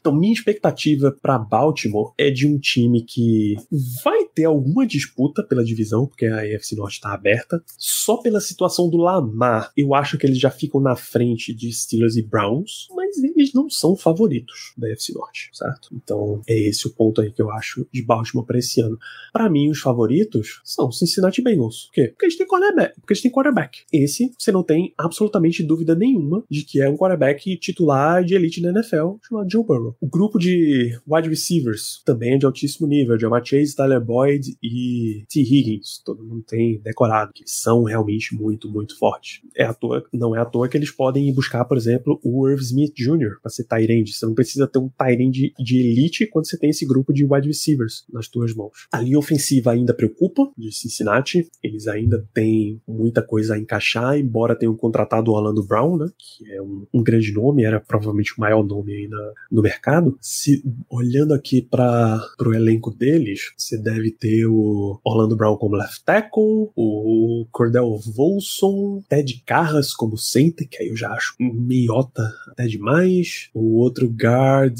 Então, 0.00 0.14
minha 0.14 0.32
expectativa 0.32 1.10
para 1.20 1.38
Baltimore 1.38 2.12
é 2.18 2.30
de 2.30 2.46
um 2.46 2.58
time 2.58 3.02
que 3.02 3.56
vai 4.04 4.25
ter 4.36 4.44
alguma 4.44 4.86
disputa 4.86 5.42
pela 5.42 5.64
divisão, 5.64 6.06
porque 6.06 6.26
a 6.26 6.40
AFC 6.40 6.76
Norte 6.76 6.96
está 6.96 7.14
aberta. 7.14 7.62
Só 7.78 8.18
pela 8.18 8.38
situação 8.38 8.90
do 8.90 8.98
Lamar, 8.98 9.72
eu 9.74 9.94
acho 9.94 10.18
que 10.18 10.26
eles 10.26 10.38
já 10.38 10.50
ficam 10.50 10.78
na 10.78 10.94
frente 10.94 11.54
de 11.54 11.72
Steelers 11.72 12.16
e 12.16 12.22
Browns, 12.22 12.86
mas 12.94 13.16
eles 13.16 13.54
não 13.54 13.70
são 13.70 13.96
favoritos 13.96 14.74
da 14.76 14.88
AFC 14.88 15.14
Norte, 15.14 15.48
certo? 15.54 15.88
Então, 15.90 16.42
é 16.46 16.54
esse 16.54 16.86
o 16.86 16.90
ponto 16.90 17.22
aí 17.22 17.32
que 17.32 17.40
eu 17.40 17.50
acho 17.50 17.88
de 17.90 18.02
Baltimore 18.02 18.44
para 18.44 18.58
esse 18.58 18.78
ano. 18.82 18.98
Para 19.32 19.48
mim, 19.48 19.70
os 19.70 19.80
favoritos 19.80 20.60
são 20.62 20.92
Cincinnati 20.92 21.40
Bengals. 21.40 21.86
Por 21.86 21.94
quê? 21.94 22.08
Porque 22.08 22.26
eles 22.26 22.36
têm 22.36 22.46
quarterback. 22.46 22.94
Porque 23.00 23.14
eles 23.14 23.22
têm 23.22 23.30
quarterback. 23.30 23.84
Esse, 23.90 24.30
você 24.38 24.52
não 24.52 24.62
tem 24.62 24.92
absolutamente 24.98 25.62
dúvida 25.62 25.94
nenhuma 25.94 26.44
de 26.50 26.62
que 26.62 26.82
é 26.82 26.90
um 26.90 26.96
quarterback 26.96 27.56
titular 27.56 28.22
de 28.22 28.34
elite 28.34 28.60
na 28.60 28.68
NFL, 28.68 29.14
chamado 29.26 29.50
Joe 29.50 29.64
Burrow. 29.64 29.96
O 29.98 30.06
grupo 30.06 30.38
de 30.38 30.98
wide 31.08 31.30
receivers 31.30 32.02
também 32.04 32.34
é 32.34 32.38
de 32.38 32.44
altíssimo 32.44 32.86
nível. 32.86 33.18
Jamar 33.18 33.42
Chase, 33.42 33.74
Tyler 33.74 34.04
Boyd 34.04 34.25
e 34.34 35.24
T. 35.28 35.40
Higgins. 35.40 36.02
Todo 36.04 36.24
mundo 36.24 36.42
tem 36.46 36.78
decorado 36.80 37.32
que 37.34 37.44
são 37.46 37.84
realmente 37.84 38.34
muito, 38.34 38.70
muito 38.70 38.98
fortes. 38.98 39.40
É 39.54 39.64
à 39.64 39.74
toa, 39.74 40.04
não 40.12 40.34
é 40.34 40.40
à 40.40 40.44
toa 40.44 40.68
que 40.68 40.76
eles 40.76 40.90
podem 40.90 41.32
buscar, 41.32 41.64
por 41.64 41.76
exemplo, 41.76 42.20
o 42.22 42.48
Irv 42.48 42.60
Smith 42.60 42.94
Jr. 42.94 43.38
para 43.40 43.50
ser 43.50 43.64
Tyrande. 43.64 44.12
Você 44.12 44.26
não 44.26 44.34
precisa 44.34 44.66
ter 44.66 44.78
um 44.78 44.88
Tyrande 44.88 45.52
de 45.58 45.78
elite 45.78 46.26
quando 46.26 46.46
você 46.46 46.58
tem 46.58 46.70
esse 46.70 46.86
grupo 46.86 47.12
de 47.12 47.24
wide 47.24 47.48
receivers 47.48 48.04
nas 48.12 48.28
tuas 48.28 48.54
mãos. 48.54 48.86
A 48.92 49.00
linha 49.00 49.18
ofensiva 49.18 49.72
ainda 49.72 49.94
preocupa 49.94 50.50
de 50.56 50.72
Cincinnati. 50.72 51.48
Eles 51.62 51.86
ainda 51.86 52.26
têm 52.32 52.80
muita 52.86 53.22
coisa 53.22 53.54
a 53.54 53.58
encaixar, 53.58 54.18
embora 54.18 54.56
tenham 54.56 54.76
contratado 54.76 55.30
o 55.30 55.34
Orlando 55.34 55.64
Brown, 55.64 55.96
né, 55.96 56.06
que 56.18 56.50
é 56.52 56.62
um, 56.62 56.86
um 56.92 57.02
grande 57.02 57.32
nome, 57.32 57.64
era 57.64 57.80
provavelmente 57.80 58.32
o 58.36 58.40
maior 58.40 58.64
nome 58.64 58.92
aí 58.92 59.08
na, 59.08 59.32
no 59.50 59.62
mercado. 59.62 60.16
Se 60.20 60.62
olhando 60.88 61.34
aqui 61.34 61.62
para 61.62 62.20
o 62.40 62.54
elenco 62.54 62.90
deles, 62.90 63.52
você 63.56 63.76
deve 63.76 64.10
ter 64.18 64.46
o 64.46 65.00
Orlando 65.04 65.36
Brown 65.36 65.56
como 65.56 65.76
left 65.76 66.04
tackle, 66.04 66.70
o 66.74 67.46
Cordell 67.50 67.98
Volson, 68.14 69.02
Ted 69.08 69.42
Carras 69.44 69.92
como 69.92 70.16
center, 70.16 70.68
que 70.68 70.82
aí 70.82 70.88
eu 70.88 70.96
já 70.96 71.10
acho 71.12 71.34
meiota 71.38 72.32
até 72.48 72.66
demais. 72.66 73.48
O 73.54 73.78
outro 73.78 74.08
guard 74.08 74.78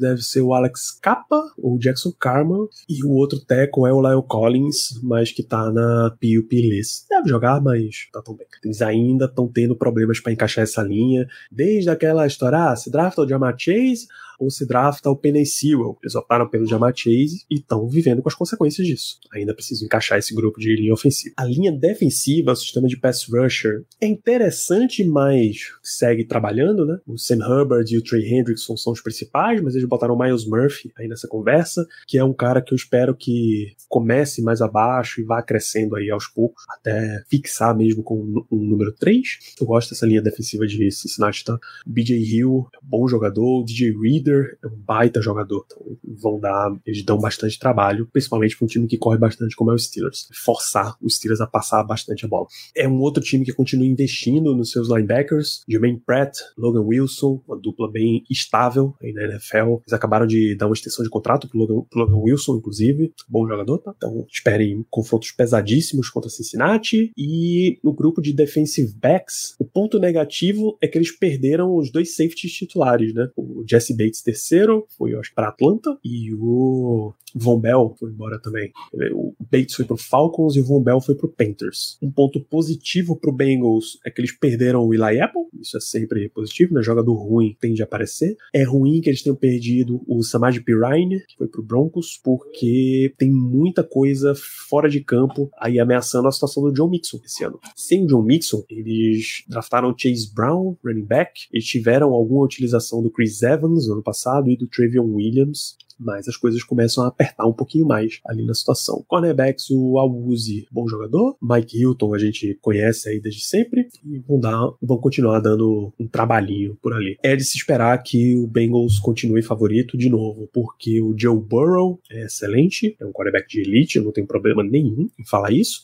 deve 0.00 0.22
ser 0.22 0.40
o 0.40 0.54
Alex 0.54 0.90
Capa, 1.00 1.42
ou 1.58 1.78
Jackson 1.78 2.12
Carman, 2.18 2.66
e 2.88 3.04
o 3.04 3.10
outro 3.10 3.40
tackle 3.40 3.86
é 3.86 3.92
o 3.92 4.00
Lyle 4.00 4.26
Collins, 4.26 5.00
mas 5.02 5.32
que 5.32 5.42
tá 5.42 5.70
na 5.70 6.10
PUP 6.20 6.60
list. 6.60 7.08
Deve 7.08 7.28
jogar, 7.28 7.60
mas 7.60 8.08
tá 8.12 8.22
tão 8.22 8.34
bem. 8.34 8.46
Eles 8.64 8.82
ainda 8.82 9.26
estão 9.26 9.48
tendo 9.48 9.76
problemas 9.76 10.20
para 10.20 10.32
encaixar 10.32 10.64
essa 10.64 10.82
linha, 10.82 11.26
desde 11.50 11.90
aquela 11.90 12.26
história, 12.26 12.70
ah, 12.70 12.76
se 12.76 12.90
drafta 12.90 13.22
o 13.22 13.28
Jamar 13.28 13.54
Chase, 13.58 14.06
ou 14.38 14.50
se 14.50 14.66
drafta 14.66 15.10
o 15.10 15.16
Penny 15.16 15.46
Sewell. 15.46 15.98
Eles 16.02 16.14
optaram 16.14 16.48
pelo 16.48 16.66
Jamar 16.66 16.92
Chase 16.94 17.44
e 17.50 17.56
estão 17.56 17.88
vivendo 17.88 18.22
com 18.22 18.28
as 18.28 18.34
consequências 18.34 18.86
disso. 18.86 19.18
Ainda 19.32 19.54
preciso 19.54 19.84
encaixar 19.84 20.18
esse 20.18 20.34
grupo 20.34 20.60
de 20.60 20.74
linha 20.74 20.92
ofensiva. 20.92 21.34
A 21.36 21.44
linha 21.44 21.72
defensiva, 21.72 22.52
o 22.52 22.56
sistema 22.56 22.88
de 22.88 22.96
pass 22.96 23.26
rusher, 23.28 23.84
é 24.00 24.06
interessante, 24.06 25.04
mas 25.04 25.72
segue 25.82 26.24
trabalhando, 26.24 26.84
né? 26.84 26.98
O 27.06 27.18
Sam 27.18 27.38
Hubbard 27.46 27.92
e 27.92 27.98
o 27.98 28.02
Trey 28.02 28.32
Hendrickson 28.32 28.76
são 28.76 28.92
os 28.92 29.00
principais, 29.00 29.60
mas 29.60 29.74
eles 29.74 29.88
botaram 29.88 30.14
o 30.14 30.18
Miles 30.18 30.46
Murphy 30.46 30.92
aí 30.98 31.08
nessa 31.08 31.28
conversa, 31.28 31.86
que 32.06 32.18
é 32.18 32.24
um 32.24 32.32
cara 32.32 32.62
que 32.62 32.72
eu 32.72 32.76
espero 32.76 33.14
que 33.14 33.74
comece 33.88 34.42
mais 34.42 34.60
abaixo 34.60 35.20
e 35.20 35.24
vá 35.24 35.42
crescendo 35.42 35.96
aí 35.96 36.10
aos 36.10 36.26
poucos, 36.26 36.64
até 36.68 37.22
fixar 37.28 37.76
mesmo 37.76 38.02
com 38.02 38.44
um 38.50 38.64
número 38.64 38.92
3. 38.92 39.54
Eu 39.60 39.66
gosto 39.66 39.90
dessa 39.90 40.06
linha 40.06 40.22
defensiva 40.22 40.66
de 40.66 40.90
Cincinnati, 40.90 41.44
tá? 41.44 41.58
BJ 41.86 42.16
Hill 42.16 42.66
bom 42.82 43.08
jogador, 43.08 43.64
DJ 43.64 43.92
Reed 43.98 44.25
líder, 44.26 44.58
é 44.62 44.66
um 44.66 44.76
baita 44.76 45.22
jogador. 45.22 45.64
Então, 45.66 45.96
vão 46.20 46.40
dar, 46.40 46.74
eles 46.84 47.04
dão 47.04 47.18
bastante 47.18 47.58
trabalho, 47.58 48.08
principalmente 48.12 48.56
para 48.56 48.64
um 48.64 48.68
time 48.68 48.86
que 48.86 48.98
corre 48.98 49.18
bastante 49.18 49.54
como 49.54 49.70
é 49.70 49.74
o 49.74 49.78
Steelers. 49.78 50.28
Forçar 50.44 50.96
os 51.00 51.16
Steelers 51.16 51.40
a 51.40 51.46
passar 51.46 51.82
bastante 51.84 52.24
a 52.24 52.28
bola. 52.28 52.46
É 52.74 52.88
um 52.88 53.00
outro 53.00 53.22
time 53.22 53.44
que 53.44 53.52
continua 53.52 53.86
investindo 53.86 54.54
nos 54.54 54.70
seus 54.70 54.88
linebackers, 54.88 55.62
Jermaine 55.68 56.00
Pratt, 56.04 56.38
Logan 56.56 56.82
Wilson, 56.82 57.42
uma 57.46 57.58
dupla 57.58 57.90
bem 57.90 58.24
estável 58.28 58.94
aí 59.02 59.12
na 59.12 59.24
NFL. 59.24 59.80
Eles 59.82 59.92
acabaram 59.92 60.26
de 60.26 60.56
dar 60.56 60.66
uma 60.66 60.74
extensão 60.74 61.04
de 61.04 61.10
contrato 61.10 61.48
pro 61.48 61.58
Logan, 61.58 61.86
pro 61.88 62.00
Logan 62.00 62.16
Wilson, 62.16 62.56
inclusive. 62.56 63.12
Bom 63.28 63.46
jogador, 63.46 63.78
tá? 63.78 63.92
Então, 63.96 64.26
esperem 64.30 64.84
confrontos 64.90 65.30
pesadíssimos 65.30 66.10
contra 66.10 66.30
Cincinnati. 66.30 67.12
E 67.16 67.78
no 67.82 67.92
grupo 67.92 68.20
de 68.20 68.32
defensive 68.32 68.92
backs, 68.96 69.54
o 69.58 69.64
ponto 69.64 69.98
negativo 69.98 70.76
é 70.80 70.88
que 70.88 70.98
eles 70.98 71.10
perderam 71.16 71.76
os 71.76 71.90
dois 71.90 72.14
safeties 72.14 72.52
titulares, 72.52 73.14
né? 73.14 73.28
O 73.36 73.64
Jesse 73.68 73.96
Bates 73.96 74.15
Terceiro, 74.22 74.86
foi, 74.96 75.14
eu 75.14 75.20
acho, 75.20 75.34
para 75.34 75.48
Atlanta, 75.48 75.96
e 76.04 76.32
o 76.34 77.14
Von 77.34 77.60
Bell 77.60 77.94
foi 77.98 78.10
embora 78.10 78.40
também. 78.40 78.72
O 79.12 79.34
Bates 79.40 79.74
foi 79.74 79.84
pro 79.84 79.96
Falcons 79.96 80.56
e 80.56 80.60
o 80.60 80.64
Von 80.64 80.82
Bell 80.82 81.00
foi 81.00 81.14
pro 81.14 81.28
Panthers. 81.28 81.98
Um 82.02 82.10
ponto 82.10 82.40
positivo 82.40 83.16
pro 83.16 83.32
Bengals 83.32 83.98
é 84.04 84.10
que 84.10 84.20
eles 84.20 84.32
perderam 84.32 84.86
o 84.86 84.94
Eli 84.94 85.20
Apple, 85.20 85.42
isso 85.60 85.76
é 85.76 85.80
sempre 85.80 86.28
positivo, 86.30 86.74
né? 86.74 86.82
Jogador 86.82 87.14
ruim 87.14 87.56
tende 87.60 87.82
a 87.82 87.84
aparecer. 87.84 88.36
É 88.54 88.62
ruim 88.62 89.00
que 89.00 89.10
eles 89.10 89.22
tenham 89.22 89.36
perdido 89.36 90.02
o 90.06 90.22
Samaj 90.22 90.58
Pirine, 90.60 91.20
que 91.28 91.36
foi 91.36 91.48
pro 91.48 91.62
Broncos, 91.62 92.18
porque 92.22 93.12
tem 93.18 93.30
muita 93.30 93.84
coisa 93.84 94.34
fora 94.68 94.88
de 94.88 95.00
campo 95.00 95.50
aí 95.58 95.78
ameaçando 95.78 96.28
a 96.28 96.32
situação 96.32 96.62
do 96.62 96.72
John 96.72 96.88
Mixon 96.88 97.20
esse 97.24 97.44
ano. 97.44 97.58
Sem 97.74 98.04
o 98.04 98.06
John 98.06 98.22
Mixon, 98.22 98.64
eles 98.70 99.44
draftaram 99.48 99.94
Chase 99.96 100.32
Brown, 100.32 100.76
running 100.84 101.04
back, 101.04 101.32
eles 101.52 101.66
tiveram 101.66 102.12
alguma 102.12 102.44
utilização 102.44 103.02
do 103.02 103.10
Chris 103.10 103.42
Evans 103.42 103.86
no 103.86 103.94
ano 103.94 104.02
passado 104.06 104.48
e 104.48 104.56
do 104.56 104.68
Travion 104.68 105.12
Williams, 105.12 105.76
mas 105.98 106.28
as 106.28 106.36
coisas 106.36 106.62
começam 106.62 107.04
a 107.04 107.08
apertar 107.08 107.46
um 107.46 107.52
pouquinho 107.52 107.86
mais 107.86 108.20
ali 108.24 108.44
na 108.44 108.54
situação. 108.54 109.04
Cornerbacks, 109.08 109.70
o 109.70 109.98
Awuzi, 109.98 110.66
bom 110.70 110.86
jogador. 110.86 111.36
Mike 111.42 111.80
Hilton, 111.80 112.14
a 112.14 112.18
gente 112.18 112.58
conhece 112.60 113.08
aí 113.08 113.20
desde 113.20 113.44
sempre. 113.44 113.88
E 114.04 114.18
vão, 114.18 114.38
dar, 114.38 114.70
vão 114.80 114.98
continuar 114.98 115.40
dando 115.40 115.92
um 115.98 116.06
trabalhinho 116.06 116.76
por 116.82 116.92
ali. 116.92 117.18
É 117.22 117.34
de 117.34 117.44
se 117.44 117.56
esperar 117.56 117.96
que 118.02 118.36
o 118.36 118.46
Bengals 118.46 118.98
continue 118.98 119.42
favorito 119.42 119.96
de 119.96 120.08
novo, 120.08 120.48
porque 120.52 121.00
o 121.00 121.14
Joe 121.18 121.40
Burrow 121.40 122.00
é 122.10 122.24
excelente, 122.26 122.96
é 123.00 123.06
um 123.06 123.12
quarterback 123.12 123.48
de 123.48 123.60
elite, 123.60 124.00
não 124.00 124.12
tenho 124.12 124.26
problema 124.26 124.62
nenhum 124.62 125.08
em 125.18 125.24
falar 125.24 125.50
isso 125.50 125.82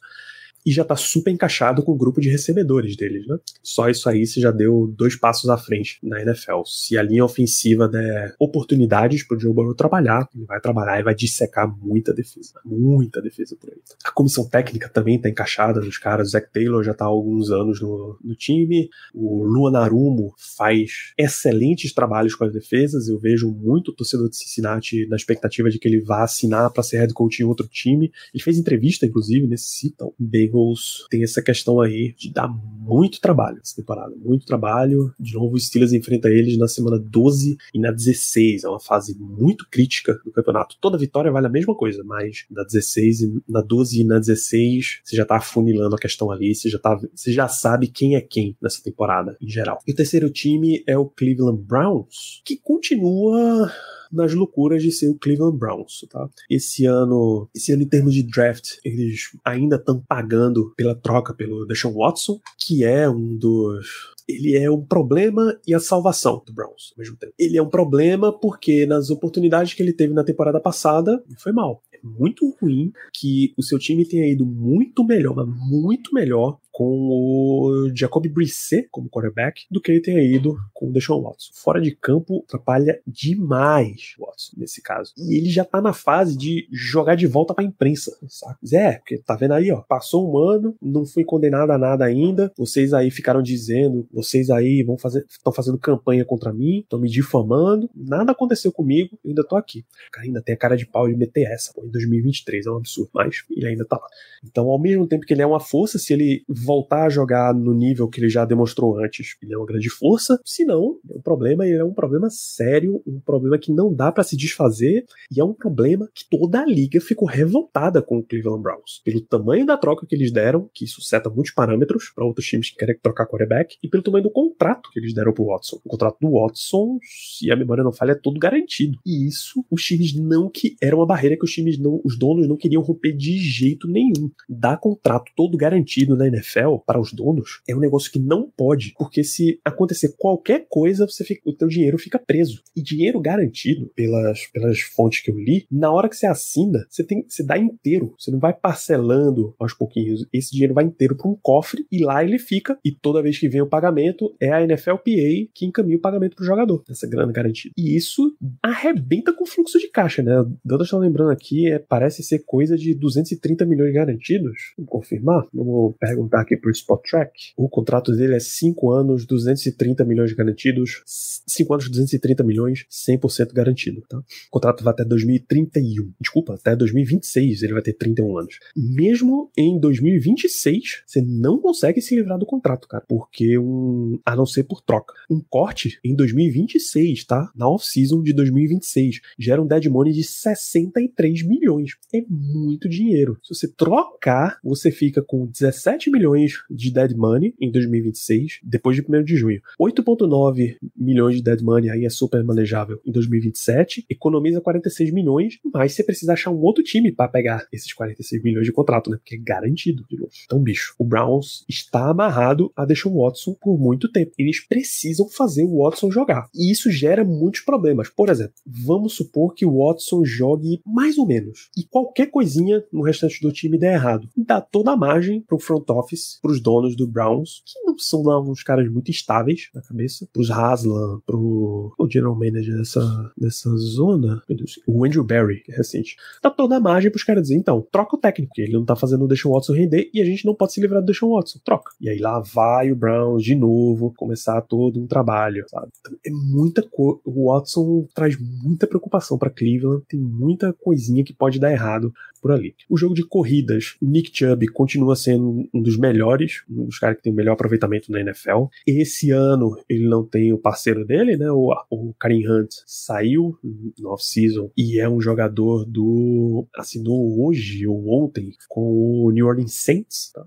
e 0.65 0.73
já 0.73 0.85
tá 0.85 0.97
super 0.97 1.31
encaixado 1.31 1.83
com 1.83 1.93
o 1.93 1.97
grupo 1.97 2.21
de 2.21 2.31
recebedores 2.31 2.97
deles, 2.97 3.27
né? 3.27 3.37
Só 3.63 3.89
isso 3.89 4.09
aí 4.09 4.27
você 4.27 4.41
já 4.41 4.51
deu 4.51 4.93
dois 4.97 5.17
passos 5.17 5.51
à 5.51 5.57
frente 5.57 5.99
na 6.03 6.21
NFL. 6.21 6.63
Se 6.65 6.97
a 6.97 7.03
linha 7.03 7.25
ofensiva 7.25 7.89
der 7.89 8.35
oportunidades 8.39 9.27
pro 9.27 9.39
Joe 9.39 9.53
Burrow 9.53 9.75
trabalhar, 9.75 10.29
ele 10.35 10.45
vai 10.45 10.61
trabalhar 10.61 11.01
e 11.01 11.03
vai 11.03 11.15
dissecar 11.15 11.69
muita 11.79 12.13
defesa. 12.13 12.61
Muita 12.65 13.21
defesa 13.21 13.57
por 13.61 13.71
aí. 13.71 13.79
A 14.05 14.11
comissão 14.13 14.49
técnica 14.49 14.89
também 14.89 15.21
tá 15.21 15.29
encaixada 15.29 15.81
nos 15.81 15.99
caras. 15.99 16.29
O 16.29 16.31
Zach 16.31 16.49
Taylor 16.53 16.83
já 16.83 16.95
tá 16.95 17.05
há 17.05 17.09
alguns 17.09 17.51
anos 17.51 17.81
no, 17.81 18.19
no 18.23 18.35
time. 18.35 18.89
O 19.15 19.45
Luan 19.45 19.79
Arumo 19.79 20.35
faz 20.57 21.13
excelentes 21.19 21.93
trabalhos 21.93 22.35
com 22.35 22.45
as 22.45 22.53
defesas. 22.53 23.09
Eu 23.09 23.19
vejo 23.19 23.51
muito 23.51 23.93
torcedor 23.93 24.29
de 24.29 24.37
Cincinnati 24.37 25.07
na 25.07 25.17
expectativa 25.17 25.71
de 25.71 25.79
que 25.79 25.89
ele 25.89 26.01
vá 26.01 26.23
assinar 26.23 26.71
para 26.71 26.83
ser 26.83 26.99
head 26.99 27.13
coach 27.13 27.41
em 27.41 27.45
outro 27.45 27.67
time. 27.69 28.13
Ele 28.33 28.43
fez 28.43 28.59
entrevista, 28.59 29.07
inclusive, 29.07 29.47
sítio, 29.57 30.15
bem 30.19 30.52
Eagles 30.53 31.07
tem 31.11 31.23
essa 31.23 31.43
questão 31.43 31.81
aí 31.81 32.15
de 32.17 32.31
dar 32.31 32.49
muito 32.49 33.21
trabalho 33.21 33.59
essa 33.63 33.77
temporada, 33.77 34.15
muito 34.17 34.45
trabalho. 34.45 35.13
De 35.19 35.35
novo, 35.35 35.55
o 35.55 35.61
Steelers 35.61 35.93
enfrenta 35.93 36.29
eles 36.29 36.59
na 36.59 36.69
semana 36.69 36.99
12 36.99 37.57
e 37.73 37.79
na 37.79 37.91
16. 37.91 38.65
É 38.65 38.69
uma 38.69 38.81
fase 38.81 39.17
muito 39.19 39.67
crítica 39.71 40.21
do 40.25 40.33
campeonato. 40.33 40.77
Toda 40.81 40.99
vitória 40.99 41.31
vale 41.31 41.47
a 41.47 41.51
mesma 41.51 41.75
coisa, 41.75 42.03
mas 42.05 42.45
na 42.51 42.65
16 42.65 43.21
e 43.23 43.43
na 43.49 43.61
12 43.61 44.01
e 44.01 44.05
na 44.05 44.19
16 44.19 45.01
você 45.05 45.17
já 45.17 45.25
tá 45.25 45.37
afunilando 45.37 45.95
a 45.95 45.99
questão 45.99 46.31
ali, 46.31 46.55
você 46.55 46.69
já, 46.69 46.79
tá, 46.79 47.01
você 47.15 47.33
já 47.33 47.49
sabe 47.49 47.87
quem 47.87 48.17
é 48.17 48.21
quem 48.21 48.57
nessa 48.61 48.83
temporada 48.83 49.37
em 49.41 49.49
geral. 49.49 49.79
E 49.87 49.93
o 49.93 49.95
terceiro 49.95 50.29
time 50.31 50.83
é 50.87 50.99
o 50.99 51.07
Cleveland 51.07 51.63
Browns, 51.63 52.43
que 52.45 52.57
continua 52.57 53.71
nas 54.13 54.35
loucuras 54.35 54.83
de 54.83 54.93
ser 54.93 55.09
o 55.09 55.19
Cleveland 55.19 55.59
Browns, 55.59 56.07
tá? 56.11 56.29
Esse 56.51 56.85
ano, 56.85 57.49
esse 57.55 57.73
ano 57.73 57.83
em 57.83 57.89
termos 57.89 58.15
de 58.15 58.23
draft, 58.23 58.77
eles 58.85 59.31
ainda 59.45 59.77
estão 59.77 60.03
pagando 60.07 60.73
pela 60.77 60.95
troca 60.95 61.35
pelo 61.35 61.67
Deshaun 61.67 61.95
Watson, 61.95 62.41
que 62.59 62.85
é 62.85 63.09
um 63.09 63.37
dos 63.37 64.13
ele 64.29 64.57
é 64.57 64.71
um 64.71 64.81
problema 64.81 65.59
e 65.67 65.75
a 65.75 65.81
salvação 65.81 66.43
do 66.47 66.53
Browns 66.53 66.93
ao 66.93 66.99
mesmo 66.99 67.17
tempo. 67.17 67.33
Ele 67.39 67.57
é 67.57 67.63
um 67.63 67.69
problema 67.69 68.33
porque 68.33 68.87
nas 68.87 69.11
oportunidades 69.11 69.75
que 69.75 69.83
ele 69.83 69.93
teve 69.93 70.15
na 70.15 70.25
temporada 70.25 70.61
passada, 70.61 71.23
foi 71.39 71.53
mal. 71.53 71.83
É 71.93 71.99
muito 72.03 72.55
ruim 72.61 72.93
que 73.13 73.53
o 73.57 73.63
seu 73.63 73.79
time 73.79 74.07
tenha 74.07 74.31
ido 74.31 74.47
muito 74.47 75.05
melhor, 75.05 75.35
mas 75.35 75.47
muito 75.47 76.15
melhor 76.15 76.59
com 76.73 77.09
o 77.11 77.91
Jacoby 77.95 78.31
Brissett 78.31 78.89
como 78.91 79.11
quarterback 79.11 79.67
do 79.71 79.81
que 79.81 79.93
ele 79.93 80.01
tenha 80.01 80.23
ido 80.23 80.57
com 80.73 80.89
o 80.89 80.93
Deshaun 80.93 81.23
Watson. 81.23 81.53
Fora 81.55 81.81
de 81.81 81.95
campo, 81.95 82.43
atrapalha 82.49 83.01
demais 83.07 84.15
o 84.19 84.25
Watson 84.25 84.57
nesse 84.57 84.81
caso. 84.81 85.13
E 85.19 85.37
ele 85.37 85.51
já 85.51 85.65
tá 85.65 85.81
na 85.83 85.93
fase 85.93 86.37
de 86.37 86.67
jogar 86.73 87.15
de 87.15 87.27
volta 87.27 87.55
pra 87.55 87.63
imprensa, 87.63 88.17
sabe? 88.27 88.57
É, 88.73 88.93
porque 88.95 89.19
tá 89.19 89.37
vendo 89.37 89.53
aí, 89.53 89.71
ó, 89.71 89.83
passou 89.83 90.33
um 90.33 90.39
ano, 90.39 90.75
não 90.81 91.05
fui 91.05 91.25
condenado 91.25 91.71
a 91.71 91.79
nada 91.79 92.07
ainda, 92.07 92.51
vocês 92.57 92.95
aí 92.95 93.11
ficaram 93.11 93.43
dizendo, 93.43 94.09
vocês 94.11 94.49
aí 94.49 94.83
vão 94.83 94.97
fazer, 94.97 95.27
estão 95.29 95.53
fazendo 95.53 95.79
campanha 95.79 96.25
contra 96.25 96.53
mim, 96.53 96.81
estão 96.81 96.99
me 96.99 97.09
difamando, 97.09 97.91
nada 97.95 98.33
aconteceu 98.33 98.73
comigo, 98.73 99.19
eu 99.23 99.31
ainda 99.31 99.45
tô 99.45 99.57
aqui. 99.57 99.85
Cara 100.11 100.27
ainda 100.27 100.43
tem 100.43 100.55
a 100.55 100.59
cara 100.59 100.77
de 100.77 100.87
pau 100.87 101.07
de 101.07 101.15
meter 101.15 101.51
essa, 101.51 101.73
pô, 101.75 101.85
em 101.85 101.91
2023, 101.91 102.67
é 102.67 102.71
um 102.71 102.77
absurdo, 102.79 103.11
mas 103.13 103.43
ele 103.51 103.67
ainda 103.67 103.85
tá 103.85 103.97
lá. 103.97 104.07
Então, 104.45 104.69
ao 104.69 104.79
mesmo 104.79 105.07
tempo 105.07 105.27
que 105.27 105.35
ele 105.35 105.43
é 105.43 105.47
uma 105.47 105.61
força, 105.61 105.99
se 105.99 106.13
ele 106.13 106.45
voltar 106.65 107.07
a 107.07 107.11
jogar 107.11 107.55
no 107.55 107.75
nível 107.75 108.09
que 108.09 108.21
ele 108.21 108.29
já 108.29 108.45
demonstrou 108.45 108.99
antes, 108.99 109.37
ele 109.43 109.55
é 109.55 109.57
uma 109.57 109.67
grande 109.67 109.91
força. 109.91 110.41
Se 110.45 110.65
não, 110.65 110.99
é 111.11 111.17
um 111.17 111.21
problema, 111.21 111.67
e 111.67 111.73
é 111.73 111.85
um 111.85 111.93
problema 111.93 112.29
sério, 112.31 113.03
um 113.07 113.21
problema 113.21 113.59
que 113.59 113.73
não 113.73 113.93
dá 113.93 114.11
para 114.11 114.25
se 114.25 114.37
desfazer, 114.37 115.05
e 115.31 115.41
é 115.41 115.45
um 115.45 115.53
problema 115.53 116.09
que 116.15 116.25
toda 116.29 116.61
a 116.61 116.67
liga 116.67 117.01
ficou 117.01 117.29
revoltada 117.29 118.03
com 118.03 118.19
o 118.19 118.23
Cleveland 118.23 118.63
Browns. 118.63 119.01
Pelo 119.05 119.21
tamanho 119.21 119.67
da 119.67 119.77
troca 119.77 120.07
que 120.07 120.15
eles 120.15 120.33
deram, 120.33 120.69
que 120.73 120.85
isso 120.85 121.01
seta 121.03 121.31
muitos 121.31 121.53
parâmetros 121.53 122.11
para 122.15 122.25
outros 122.25 122.47
times 122.47 122.71
que 122.71 122.77
querem 122.77 122.97
trocar 123.03 123.27
quarterback, 123.27 123.77
e 123.83 123.89
pelo 123.89 124.03
tamanho 124.03 124.25
do 124.25 124.31
contrato 124.31 124.91
que 124.93 124.99
eles 124.99 125.15
deram 125.15 125.33
pro 125.33 125.47
Watson. 125.47 125.81
O 125.85 125.89
contrato 125.89 126.19
do 126.21 126.33
Watson, 126.33 126.99
se 127.03 127.51
a 127.51 127.57
memória 127.57 127.85
não 127.85 127.93
falha, 127.93 128.13
é 128.13 128.15
todo 128.15 128.39
garantido. 128.39 128.99
E 129.05 129.27
isso 129.27 129.65
os 129.71 129.83
times 129.83 130.15
não 130.15 130.49
que 130.49 130.77
era 130.81 130.97
uma 130.97 131.07
barreira 131.07 131.37
que 131.37 131.45
os 131.45 131.53
times 131.53 131.79
não, 131.79 132.01
os 132.05 132.19
donos 132.19 132.49
não 132.49 132.57
queriam 132.57 132.83
romper 132.83 133.13
de 133.13 133.39
jeito 133.39 133.89
nenhum. 133.89 134.31
Dar 134.49 134.79
contrato 134.79 135.31
todo 135.37 135.57
garantido 135.57 136.17
na 136.17 136.27
NFL 136.27 136.52
NFL 136.53 136.77
para 136.87 137.01
os 137.01 137.13
donos 137.13 137.63
é 137.67 137.75
um 137.75 137.81
negócio 137.81 138.11
que 138.11 138.19
não 138.19 138.51
pode, 138.57 138.95
porque 138.99 139.25
se 139.25 139.61
acontecer 139.65 140.15
qualquer 140.19 140.67
coisa, 140.69 141.07
você 141.07 141.25
fica, 141.25 141.43
o 141.45 141.55
teu 141.55 141.69
dinheiro 141.69 141.99
fica 141.99 142.19
preso. 142.19 142.63
E 142.77 142.83
dinheiro 142.83 143.21
garantido, 143.21 143.91
pelas, 143.95 144.47
pelas 144.47 144.81
fontes 144.81 145.21
que 145.21 145.31
eu 145.31 145.39
li, 145.39 145.67
na 145.71 145.91
hora 145.91 146.09
que 146.09 146.17
você 146.17 146.27
assina, 146.27 146.85
você 146.89 147.05
tem 147.05 147.25
você 147.29 147.43
dá 147.43 147.57
inteiro. 147.57 148.15
Você 148.19 148.31
não 148.31 148.39
vai 148.39 148.53
parcelando 148.53 149.55
aos 149.59 149.73
pouquinhos. 149.73 150.27
Esse 150.33 150.53
dinheiro 150.53 150.75
vai 150.75 150.85
inteiro 150.85 151.17
para 151.17 151.29
um 151.29 151.37
cofre 151.41 151.87
e 151.91 152.05
lá 152.05 152.25
ele 152.25 152.39
fica. 152.39 152.79
E 152.85 152.93
toda 152.93 153.23
vez 153.23 153.39
que 153.39 153.49
vem 153.49 153.63
o 153.63 153.69
pagamento, 153.69 154.35
é 154.41 154.51
a 154.51 154.67
NFLPA 154.67 155.49
que 155.55 155.67
encaminha 155.67 155.97
o 155.97 156.01
pagamento 156.01 156.37
para 156.37 156.43
o 156.43 156.47
jogador, 156.47 156.83
essa 156.89 157.09
grana 157.09 157.33
garantida. 157.33 157.75
E 157.77 157.97
isso 157.97 158.37
arrebenta 158.63 159.33
com 159.33 159.45
o 159.45 159.47
fluxo 159.47 159.79
de 159.79 159.89
caixa, 159.89 160.23
né? 160.23 160.33
Dando 160.65 160.85
está 160.85 160.99
lembrando 160.99 161.31
aqui, 161.31 161.71
é, 161.71 161.79
parece 161.79 162.23
ser 162.23 162.41
coisa 162.41 162.77
de 162.77 162.95
230 162.95 163.65
milhões 163.65 163.95
garantidos. 163.95 164.73
Vamos 164.77 164.91
confirmar? 164.91 165.47
Vamos 165.53 165.95
perguntar 165.99 166.42
aqui 166.43 166.57
pro 166.57 166.71
Spot 166.71 167.01
Track. 167.03 167.53
O 167.57 167.69
contrato 167.69 168.13
dele 168.13 168.35
é 168.35 168.41
5 168.41 168.91
anos, 168.91 169.27
230 169.27 170.05
milhões 170.05 170.33
garantidos. 170.33 171.03
5 171.07 171.73
anos, 171.75 171.89
230 171.89 172.45
milhões, 172.45 172.85
100% 172.91 173.53
garantido, 173.53 174.03
tá? 174.09 174.19
O 174.19 174.51
contrato 174.51 174.85
vai 174.85 174.93
até 174.93 175.05
2031. 175.05 176.13
Desculpa, 176.21 176.55
até 176.55 176.77
2026 176.77 177.63
ele 177.63 177.73
vai 177.73 177.83
ter 177.83 177.95
31 177.95 178.39
anos. 178.39 178.59
Mesmo 178.77 179.51
em 179.57 179.79
2026, 179.79 181.03
você 181.07 181.21
não 181.21 181.59
consegue 181.59 182.01
se 182.01 182.15
livrar 182.15 182.39
do 182.39 182.47
contrato, 182.47 182.89
cara, 182.89 183.05
porque 183.09 183.59
um, 183.59 184.19
a 184.25 184.37
não 184.37 184.47
ser 184.47 184.65
por 184.65 184.81
troca. 184.81 185.15
Um 185.31 185.41
corte 185.41 185.99
em 186.05 186.15
2026, 186.15 187.25
tá? 187.25 187.51
Na 187.55 187.69
off-season 187.69 188.23
de 188.23 188.33
2026, 188.33 189.21
gera 189.39 189.63
um 189.63 189.67
dead 189.67 189.87
money 189.87 190.13
de 190.13 190.25
63 190.25 191.43
milhões. 191.43 191.93
É 192.15 192.23
muito 192.29 192.89
dinheiro. 192.89 193.39
Se 193.43 193.55
você 193.55 193.69
trocar, 193.69 194.59
você 194.63 194.91
fica 194.91 195.23
com 195.23 195.47
17 195.47 196.11
milhões 196.11 196.32
milhões 196.33 196.53
de 196.71 196.91
dead 196.91 197.15
money 197.17 197.55
em 197.61 197.71
2026, 197.71 198.61
depois 198.63 198.97
de 198.97 199.03
1 199.03 199.25
de 199.25 199.37
junho. 199.37 199.61
8,9 199.81 200.77
milhões 200.97 201.37
de 201.37 201.43
dead 201.43 201.61
money 201.63 201.91
aí 201.91 202.05
é 202.05 202.11
super 202.11 202.43
manejável 202.43 203.01
em 203.05 203.13
2027, 203.13 204.07
economiza 204.09 204.61
46 204.61 205.13
milhões, 205.13 205.59
mas 205.73 205.93
você 205.93 206.03
precisa 206.03 206.33
achar 206.33 206.51
um 206.51 206.61
outro 206.61 206.83
time 206.83 207.13
para 207.13 207.29
pegar 207.29 207.67
esses 207.73 207.93
46 207.93 208.43
milhões 208.43 208.67
de 208.67 208.73
contrato, 208.73 209.11
né? 209.11 209.17
Porque 209.17 209.37
é 209.37 209.39
garantido 209.39 210.05
de 210.09 210.17
novo. 210.17 210.33
Então, 210.45 210.59
bicho, 210.59 210.95
o 210.99 211.05
Browns 211.05 211.65
está 211.69 212.09
amarrado 212.11 212.73
a 212.77 212.85
deixar 212.85 213.09
o 213.09 213.23
Watson 213.23 213.55
por 213.61 213.79
muito 213.79 214.11
tempo. 214.11 214.33
Eles 214.39 214.61
precisam 214.61 215.29
fazer 215.29 215.65
o 215.65 215.83
Watson 215.83 216.11
jogar. 216.11 216.49
E 216.55 216.71
isso 216.71 216.91
gera 216.91 217.25
muitos 217.25 217.61
problemas. 217.61 218.09
Por 218.09 218.29
exemplo, 218.29 218.55
vamos 218.67 219.15
supor 219.15 219.55
que 219.55 219.67
o 219.67 219.79
Watson 219.79 220.25
jogue 220.25 220.81
mais 220.87 221.19
ou 221.19 221.27
menos. 221.27 221.71
E 221.77 221.85
qualquer 221.85 222.27
coisinha 222.27 222.83
no 222.93 223.03
restante 223.03 223.41
do 223.41 223.53
time 223.53 223.79
der 223.79 223.95
errado. 223.95 224.29
Dá 224.37 224.61
toda 224.61 224.93
a 224.93 224.97
margem 224.97 225.41
para 225.41 225.57
o 225.57 225.61
front 225.61 225.89
office 225.91 226.22
os 226.45 226.61
donos 226.61 226.97
do 226.97 227.07
Browns, 227.07 227.63
que 227.67 227.81
não 227.85 227.99
são 227.99 228.23
lá 228.23 228.41
uns 228.41 228.63
caras 228.63 228.91
muito 228.91 229.11
estáveis 229.11 229.69
na 229.75 229.83
cabeça, 229.83 230.27
para 230.33 230.43
os 230.43 230.51
Haslam, 230.51 231.21
pro 231.27 231.95
o 231.99 232.11
general 232.11 232.35
manager 232.35 232.77
dessa, 232.77 233.33
dessa 233.37 233.71
zona, 233.77 234.43
o 234.87 235.05
Andrew 235.05 235.25
Barry, 235.25 235.63
que 235.63 235.73
é 235.73 235.77
recente. 235.77 236.17
Tá 236.41 236.51
toda 236.51 236.77
a 236.77 236.81
margem 236.81 237.11
para 237.11 237.19
os 237.19 237.25
caras 237.25 237.43
dizer, 237.43 237.57
então, 237.57 237.87
troca 237.91 238.17
o 238.17 238.19
técnico, 238.19 238.53
ele 238.59 238.73
não 238.73 238.85
tá 238.85 238.97
fazendo 238.97 239.25
o 239.25 239.29
Deshaun 239.29 239.53
Watson 239.53 239.75
render 239.75 240.11
e 240.13 240.21
a 240.21 240.25
gente 240.25 240.45
não 240.45 240.55
pode 240.55 240.73
se 240.73 240.81
livrar 240.81 241.03
do 241.03 241.07
Deshaun 241.07 241.35
Watson, 241.35 241.61
troca. 241.65 241.93
E 242.01 242.09
aí 242.09 242.19
lá 242.19 242.41
vai 242.41 242.91
o 242.91 242.97
Browns 242.97 243.45
de 243.45 243.55
novo 243.55 244.13
começar 244.17 244.61
todo 244.63 245.01
um 245.01 245.07
trabalho, 245.07 245.65
sabe? 245.69 245.89
Então, 246.01 246.17
é 246.25 246.31
muita 246.31 246.83
coisa. 246.83 247.21
O 247.25 247.53
Watson 247.53 248.07
traz 248.15 248.37
muita 248.39 248.87
preocupação 248.87 249.39
para 249.39 249.51
Cleveland, 249.51 250.05
tem 250.09 250.21
muita 250.21 250.73
coisinha 250.73 251.25
que 251.25 251.33
pode 251.33 251.59
dar 251.59 251.73
errado 251.73 252.13
por 252.43 252.51
ali. 252.51 252.75
O 252.91 252.97
jogo 252.97 253.15
de 253.15 253.25
corridas, 253.25 253.97
Nick 254.03 254.37
Chubb 254.37 254.67
continua 254.69 255.15
sendo 255.15 255.69
um 255.73 255.81
dos 255.81 255.97
melhores, 256.13 256.63
um 256.69 256.87
dos 256.87 256.99
caras 256.99 257.17
que 257.17 257.23
tem 257.23 257.33
o 257.33 257.37
melhor 257.37 257.53
aproveitamento 257.53 258.11
na 258.11 258.21
NFL. 258.21 258.67
Esse 258.87 259.31
ano 259.31 259.77
ele 259.89 260.09
não 260.09 260.25
tem 260.25 260.53
o 260.53 260.59
parceiro 260.59 261.05
dele, 261.05 261.37
né? 261.37 261.51
O, 261.51 261.73
o 261.91 262.15
Karim 262.15 262.47
Hunt 262.47 262.71
saiu 262.87 263.59
no 263.99 264.11
off-season 264.11 264.71
e 264.77 264.99
é 264.99 265.09
um 265.09 265.21
jogador 265.21 265.85
do. 265.85 266.67
assinou 266.77 267.45
hoje 267.47 267.87
ou 267.87 268.23
ontem 268.23 268.53
com 268.69 269.25
o 269.25 269.31
New 269.31 269.47
Orleans 269.47 269.75
Saints. 269.75 270.31
Tá? 270.33 270.45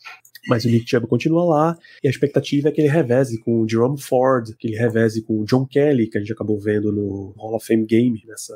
Mas 0.47 0.63
o 0.63 0.69
Nick 0.69 0.87
Chubb 0.87 1.07
continua 1.07 1.43
lá 1.43 1.77
e 2.03 2.07
a 2.07 2.11
expectativa 2.11 2.69
é 2.69 2.71
que 2.71 2.81
ele 2.81 2.87
reveze 2.87 3.39
com 3.39 3.61
o 3.61 3.67
Jerome 3.67 3.99
Ford, 3.99 4.55
que 4.57 4.67
ele 4.67 4.77
reveze 4.77 5.23
com 5.23 5.39
o 5.39 5.45
John 5.45 5.65
Kelly, 5.65 6.07
que 6.07 6.17
a 6.17 6.21
gente 6.21 6.33
acabou 6.33 6.59
vendo 6.59 6.91
no 6.91 7.33
Hall 7.35 7.55
of 7.55 7.65
Fame 7.65 7.85
Game 7.85 8.21
nessa 8.27 8.55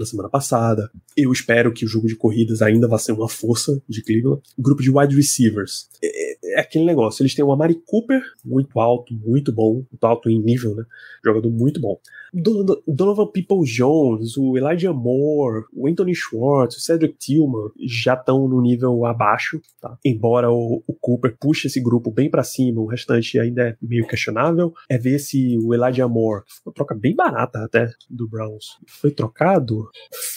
na 0.00 0.06
semana 0.06 0.28
passada. 0.28 0.90
Eu 1.16 1.30
espero 1.30 1.72
que 1.72 1.84
o 1.84 1.88
jogo 1.88 2.08
de 2.08 2.16
corridas 2.16 2.62
ainda 2.62 2.88
vá 2.88 2.98
ser 2.98 3.12
uma 3.12 3.28
força 3.28 3.80
de 3.88 4.02
Cleveland. 4.02 4.42
Grupo 4.58 4.82
de 4.82 4.90
wide 4.90 5.14
receivers. 5.14 5.88
É, 6.02 6.49
é 6.54 6.60
aquele 6.60 6.84
negócio, 6.84 7.22
eles 7.22 7.34
têm 7.34 7.44
o 7.44 7.52
Amari 7.52 7.74
Cooper, 7.86 8.22
muito 8.44 8.78
alto, 8.80 9.14
muito 9.14 9.52
bom, 9.52 9.84
muito 9.90 10.04
alto 10.04 10.30
em 10.30 10.40
nível, 10.40 10.74
né? 10.74 10.84
Jogador 11.24 11.50
muito 11.50 11.80
bom. 11.80 11.98
Donovan 12.32 13.26
People 13.26 13.64
Jones, 13.64 14.36
o 14.36 14.56
Elijah 14.56 14.92
Moore, 14.92 15.64
o 15.72 15.88
Anthony 15.88 16.14
Schwartz, 16.14 16.76
o 16.76 16.80
Cedric 16.80 17.16
Tillman 17.18 17.70
já 17.86 18.14
estão 18.14 18.46
no 18.48 18.60
nível 18.60 19.04
abaixo, 19.04 19.60
tá? 19.80 19.98
Embora 20.04 20.50
o, 20.50 20.82
o 20.86 20.94
Cooper 20.94 21.36
puxe 21.38 21.66
esse 21.66 21.80
grupo 21.80 22.10
bem 22.10 22.30
para 22.30 22.44
cima, 22.44 22.80
o 22.80 22.86
restante 22.86 23.38
ainda 23.38 23.68
é 23.68 23.76
meio 23.82 24.06
questionável. 24.06 24.72
É 24.88 24.96
ver 24.96 25.18
se 25.18 25.58
o 25.58 25.74
Elijah 25.74 26.08
Moore, 26.08 26.44
que 26.44 26.52
foi 26.52 26.70
uma 26.70 26.74
troca 26.74 26.94
bem 26.94 27.14
barata 27.14 27.64
até 27.64 27.90
do 28.08 28.28
Browns, 28.28 28.66
foi 28.86 29.10
trocado. 29.10 29.88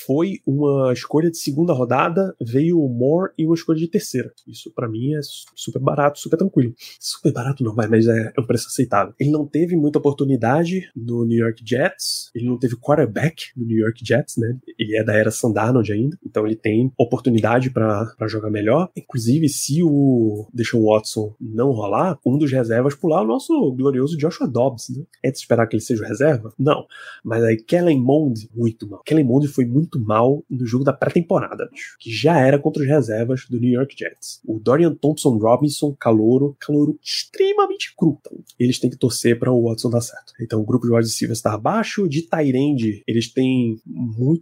Foi 0.06 0.40
uma 0.46 0.92
escolha 0.94 1.30
de 1.30 1.38
segunda 1.38 1.74
rodada, 1.74 2.36
veio 2.42 2.80
o 2.80 2.90
Moore 2.90 3.32
e 3.38 3.46
uma 3.46 3.56
escolha 3.56 3.80
de 3.80 3.88
terceira. 3.88 4.32
Isso 4.48 4.72
para 4.74 4.90
mim 4.90 5.14
é 5.14 5.20
super 5.56 5.80
barato, 5.80 6.20
super 6.20 6.38
tranquilo. 6.38 6.74
Super 7.00 7.32
barato 7.32 7.64
não 7.64 7.74
vai, 7.74 7.88
mas 7.88 8.08
é, 8.08 8.34
é 8.36 8.42
um 8.42 8.46
preço 8.46 8.68
aceitável. 8.68 9.14
Ele 9.20 9.32
não 9.32 9.46
teve 9.46 9.76
muita 9.76 10.00
oportunidade 10.00 10.90
no 10.96 11.26
New 11.26 11.38
York 11.38 11.64
Jets 11.66 11.83
Jets, 11.84 12.32
ele 12.34 12.46
não 12.46 12.58
teve 12.58 12.76
quarterback 12.78 13.48
no 13.56 13.66
New 13.66 13.78
York 13.78 14.04
Jets, 14.04 14.38
né? 14.38 14.58
Ele 14.78 14.98
é 14.98 15.04
da 15.04 15.14
era 15.14 15.32
Sandarnold 15.32 15.92
ainda, 15.92 16.18
então 16.26 16.46
ele 16.46 16.56
tem 16.56 16.92
oportunidade 16.98 17.70
para 17.70 18.28
jogar 18.28 18.50
melhor. 18.50 18.90
Inclusive, 18.96 19.50
se 19.50 19.84
o 19.84 20.48
Deshaun 20.54 20.86
Watson 20.86 21.36
não 21.40 21.72
rolar, 21.72 22.18
um 22.26 22.38
dos 22.38 22.52
reservas 22.52 22.96
pular 22.96 23.22
o 23.22 23.28
nosso 23.28 23.72
glorioso 23.74 24.18
Joshua 24.18 24.48
Dobbs, 24.48 24.90
né? 24.90 25.04
É 25.22 25.32
de 25.32 25.38
esperar 25.38 25.68
que 25.68 25.76
ele 25.76 25.84
seja 25.84 26.06
reserva? 26.06 26.54
Não. 26.58 26.86
Mas 27.24 27.44
aí 27.44 27.58
Kellen 27.58 28.00
Mond, 28.00 28.50
muito 28.56 28.88
mal. 28.88 29.02
Kellen 29.04 29.26
Mond 29.26 29.48
foi 29.48 29.66
muito 29.66 30.00
mal 30.00 30.44
no 30.50 30.66
jogo 30.66 30.84
da 30.84 30.94
pré-temporada, 30.94 31.70
que 32.00 32.12
já 32.12 32.40
era 32.40 32.60
contra 32.60 32.82
os 32.82 32.88
reservas 32.88 33.46
do 33.50 33.60
New 33.60 33.72
York 33.72 33.96
Jets. 33.98 34.42
O 34.46 34.60
Dorian 34.60 34.94
Thompson 34.96 35.38
Robinson, 35.38 35.96
calouro, 36.00 36.56
calouro 36.60 36.98
extremamente 37.04 37.94
cru. 37.96 38.18
Então, 38.20 38.38
eles 38.60 38.80
têm 38.80 38.90
que 38.90 38.98
torcer 38.98 39.38
para 39.38 39.52
o 39.52 39.70
Watson 39.70 39.90
dar 39.90 40.02
certo. 40.02 40.34
Então, 40.40 40.62
o 40.62 40.66
grupo 40.66 40.86
de 40.86 40.94
wide 40.94 41.08
receivers 41.08 41.40
está 41.40 41.54
abaixo 41.74 42.08
de 42.08 42.22
Tyrande, 42.22 43.04
eles 43.08 43.34
têm 43.34 43.82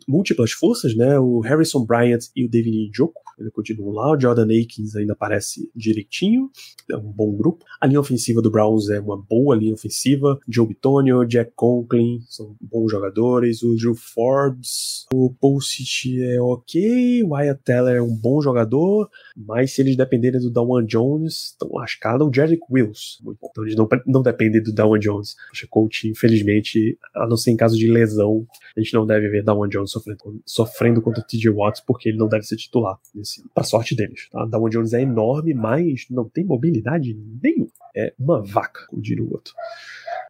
múltiplas 0.08 0.52
forças, 0.52 0.94
né? 0.96 1.17
O 1.17 1.39
Harrison 1.39 1.86
Bryant 1.86 2.20
e 2.36 2.46
o 2.46 2.50
David 2.50 2.89
Njoku, 2.89 3.22
ele 3.39 3.50
continuam 3.50 3.94
lá. 3.94 4.12
O 4.12 4.20
Jordan 4.20 4.44
Akins 4.44 4.96
ainda 4.96 5.15
parece 5.15 5.72
direitinho, 5.76 6.50
é 6.89 6.98
um 6.98 7.12
bom 7.12 7.32
grupo. 7.36 7.65
A 7.80 7.88
linha 7.88 8.00
ofensiva 8.00 8.41
do 8.41 8.52
Browns 8.52 8.89
é 8.89 9.00
uma 9.00 9.17
boa 9.17 9.56
linha 9.56 9.74
ofensiva. 9.74 10.39
Joe 10.48 10.67
Bitonio, 10.67 11.26
Jack 11.26 11.54
Conklin 11.56 12.20
são 12.30 12.56
bons 12.62 12.91
jogadores. 12.91 13.63
O 13.63 13.76
Drew 13.76 13.96
Forbes, 13.96 15.06
o 15.13 15.34
Pulsic 15.39 16.22
é 16.22 16.41
ok. 16.41 17.24
O 17.24 17.30
Wyatt 17.30 17.62
Teller 17.63 17.96
é 17.96 18.02
um 18.02 18.15
bom 18.15 18.41
jogador, 18.41 19.10
mas 19.36 19.72
se 19.72 19.82
eles 19.82 19.96
dependerem 19.96 20.41
do 20.41 20.52
Dawan 20.52 20.86
Jones, 20.86 21.52
estão 21.52 21.70
lascados. 21.72 22.28
O 22.28 22.32
Jerick 22.34 22.63
Wills, 22.70 23.17
muito 23.24 23.39
bom. 23.41 23.48
Então 23.52 23.63
eles 23.63 23.76
não, 23.76 23.88
não 24.06 24.22
dependem 24.22 24.62
do 24.62 24.74
Dawan 24.74 25.00
Jones. 25.00 25.36
O 25.63 25.67
coach, 25.70 26.08
infelizmente, 26.08 26.98
a 27.21 27.27
não 27.27 27.38
ser 27.38 27.51
em 27.51 27.57
caso 27.57 27.77
de 27.77 27.89
lesão, 27.89 28.45
a 28.75 28.79
gente 28.79 28.93
não 28.93 29.05
deve 29.05 29.29
ver 29.29 29.43
Dawan 29.43 29.69
Jones 29.69 29.91
sofrendo, 29.91 30.41
sofrendo 30.45 31.01
contra 31.01 31.23
TJ 31.23 31.49
Watts, 31.51 31.81
porque 31.86 32.10
ele 32.10 32.17
não 32.17 32.27
deve 32.27 32.43
ser 32.43 32.55
titular 32.55 32.97
nesse, 33.13 33.43
pra 33.53 33.63
sorte 33.63 33.95
deles. 33.95 34.29
Tá? 34.29 34.45
Dawan 34.45 34.69
Jones 34.69 34.93
é 34.93 35.01
enorme, 35.01 35.53
mas 35.53 36.05
não 36.10 36.27
tem 36.27 36.43
mobilidade 36.43 37.17
nenhuma. 37.41 37.71
É 37.95 38.13
uma 38.17 38.41
vaca, 38.41 38.88
como 38.89 39.01
diria 39.01 39.23
o 39.23 39.31
outro. 39.31 39.53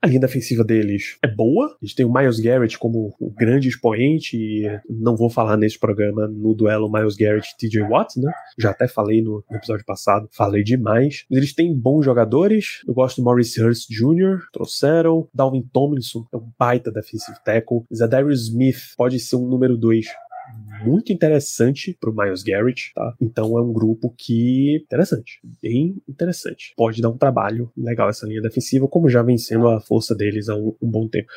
A 0.01 0.07
linha 0.07 0.19
defensiva 0.19 0.63
deles 0.63 1.17
é 1.21 1.27
boa. 1.27 1.77
Eles 1.79 1.93
têm 1.93 2.05
o 2.05 2.11
Miles 2.11 2.39
Garrett 2.39 2.79
como 2.79 3.15
o 3.19 3.29
grande 3.29 3.69
expoente. 3.69 4.35
E 4.35 4.79
não 4.89 5.15
vou 5.15 5.29
falar 5.29 5.55
nesse 5.57 5.77
programa 5.77 6.27
no 6.27 6.55
duelo 6.55 6.91
Miles 6.91 7.15
Garrett 7.15 7.49
e 7.51 7.57
TJ 7.57 7.83
Watt, 7.83 8.19
né? 8.19 8.31
Já 8.57 8.71
até 8.71 8.87
falei 8.87 9.21
no, 9.21 9.43
no, 9.49 9.57
episódio 9.57 9.85
passado. 9.85 10.27
Falei 10.31 10.63
demais. 10.63 11.25
Mas 11.29 11.37
eles 11.37 11.53
têm 11.53 11.71
bons 11.77 12.03
jogadores. 12.03 12.81
Eu 12.87 12.95
gosto 12.95 13.17
do 13.17 13.25
Maurice 13.25 13.61
Hurst 13.61 13.89
Jr. 13.89 14.47
Trouxeram. 14.51 15.27
Dalvin 15.31 15.61
Tomlinson 15.71 16.25
é 16.33 16.37
um 16.37 16.49
baita 16.57 16.91
defensive 16.91 17.37
tackle. 17.45 17.83
Zadarius 17.93 18.47
Smith 18.47 18.95
pode 18.97 19.19
ser 19.19 19.35
um 19.35 19.47
número 19.47 19.77
2 19.77 20.07
muito 20.83 21.13
interessante 21.13 21.95
pro 21.99 22.13
Miles 22.13 22.43
Garrett, 22.43 22.91
tá? 22.93 23.15
Então 23.19 23.57
é 23.57 23.61
um 23.61 23.71
grupo 23.71 24.13
que 24.17 24.77
interessante, 24.83 25.39
bem 25.61 26.01
interessante. 26.07 26.73
Pode 26.75 27.01
dar 27.01 27.09
um 27.09 27.17
trabalho 27.17 27.71
legal 27.77 28.09
essa 28.09 28.27
linha 28.27 28.41
defensiva, 28.41 28.87
como 28.87 29.09
já 29.09 29.21
vem 29.21 29.37
sendo 29.37 29.67
a 29.67 29.79
força 29.79 30.15
deles 30.15 30.49
há 30.49 30.55
um, 30.55 30.75
um 30.81 30.89
bom 30.89 31.07
tempo. 31.07 31.27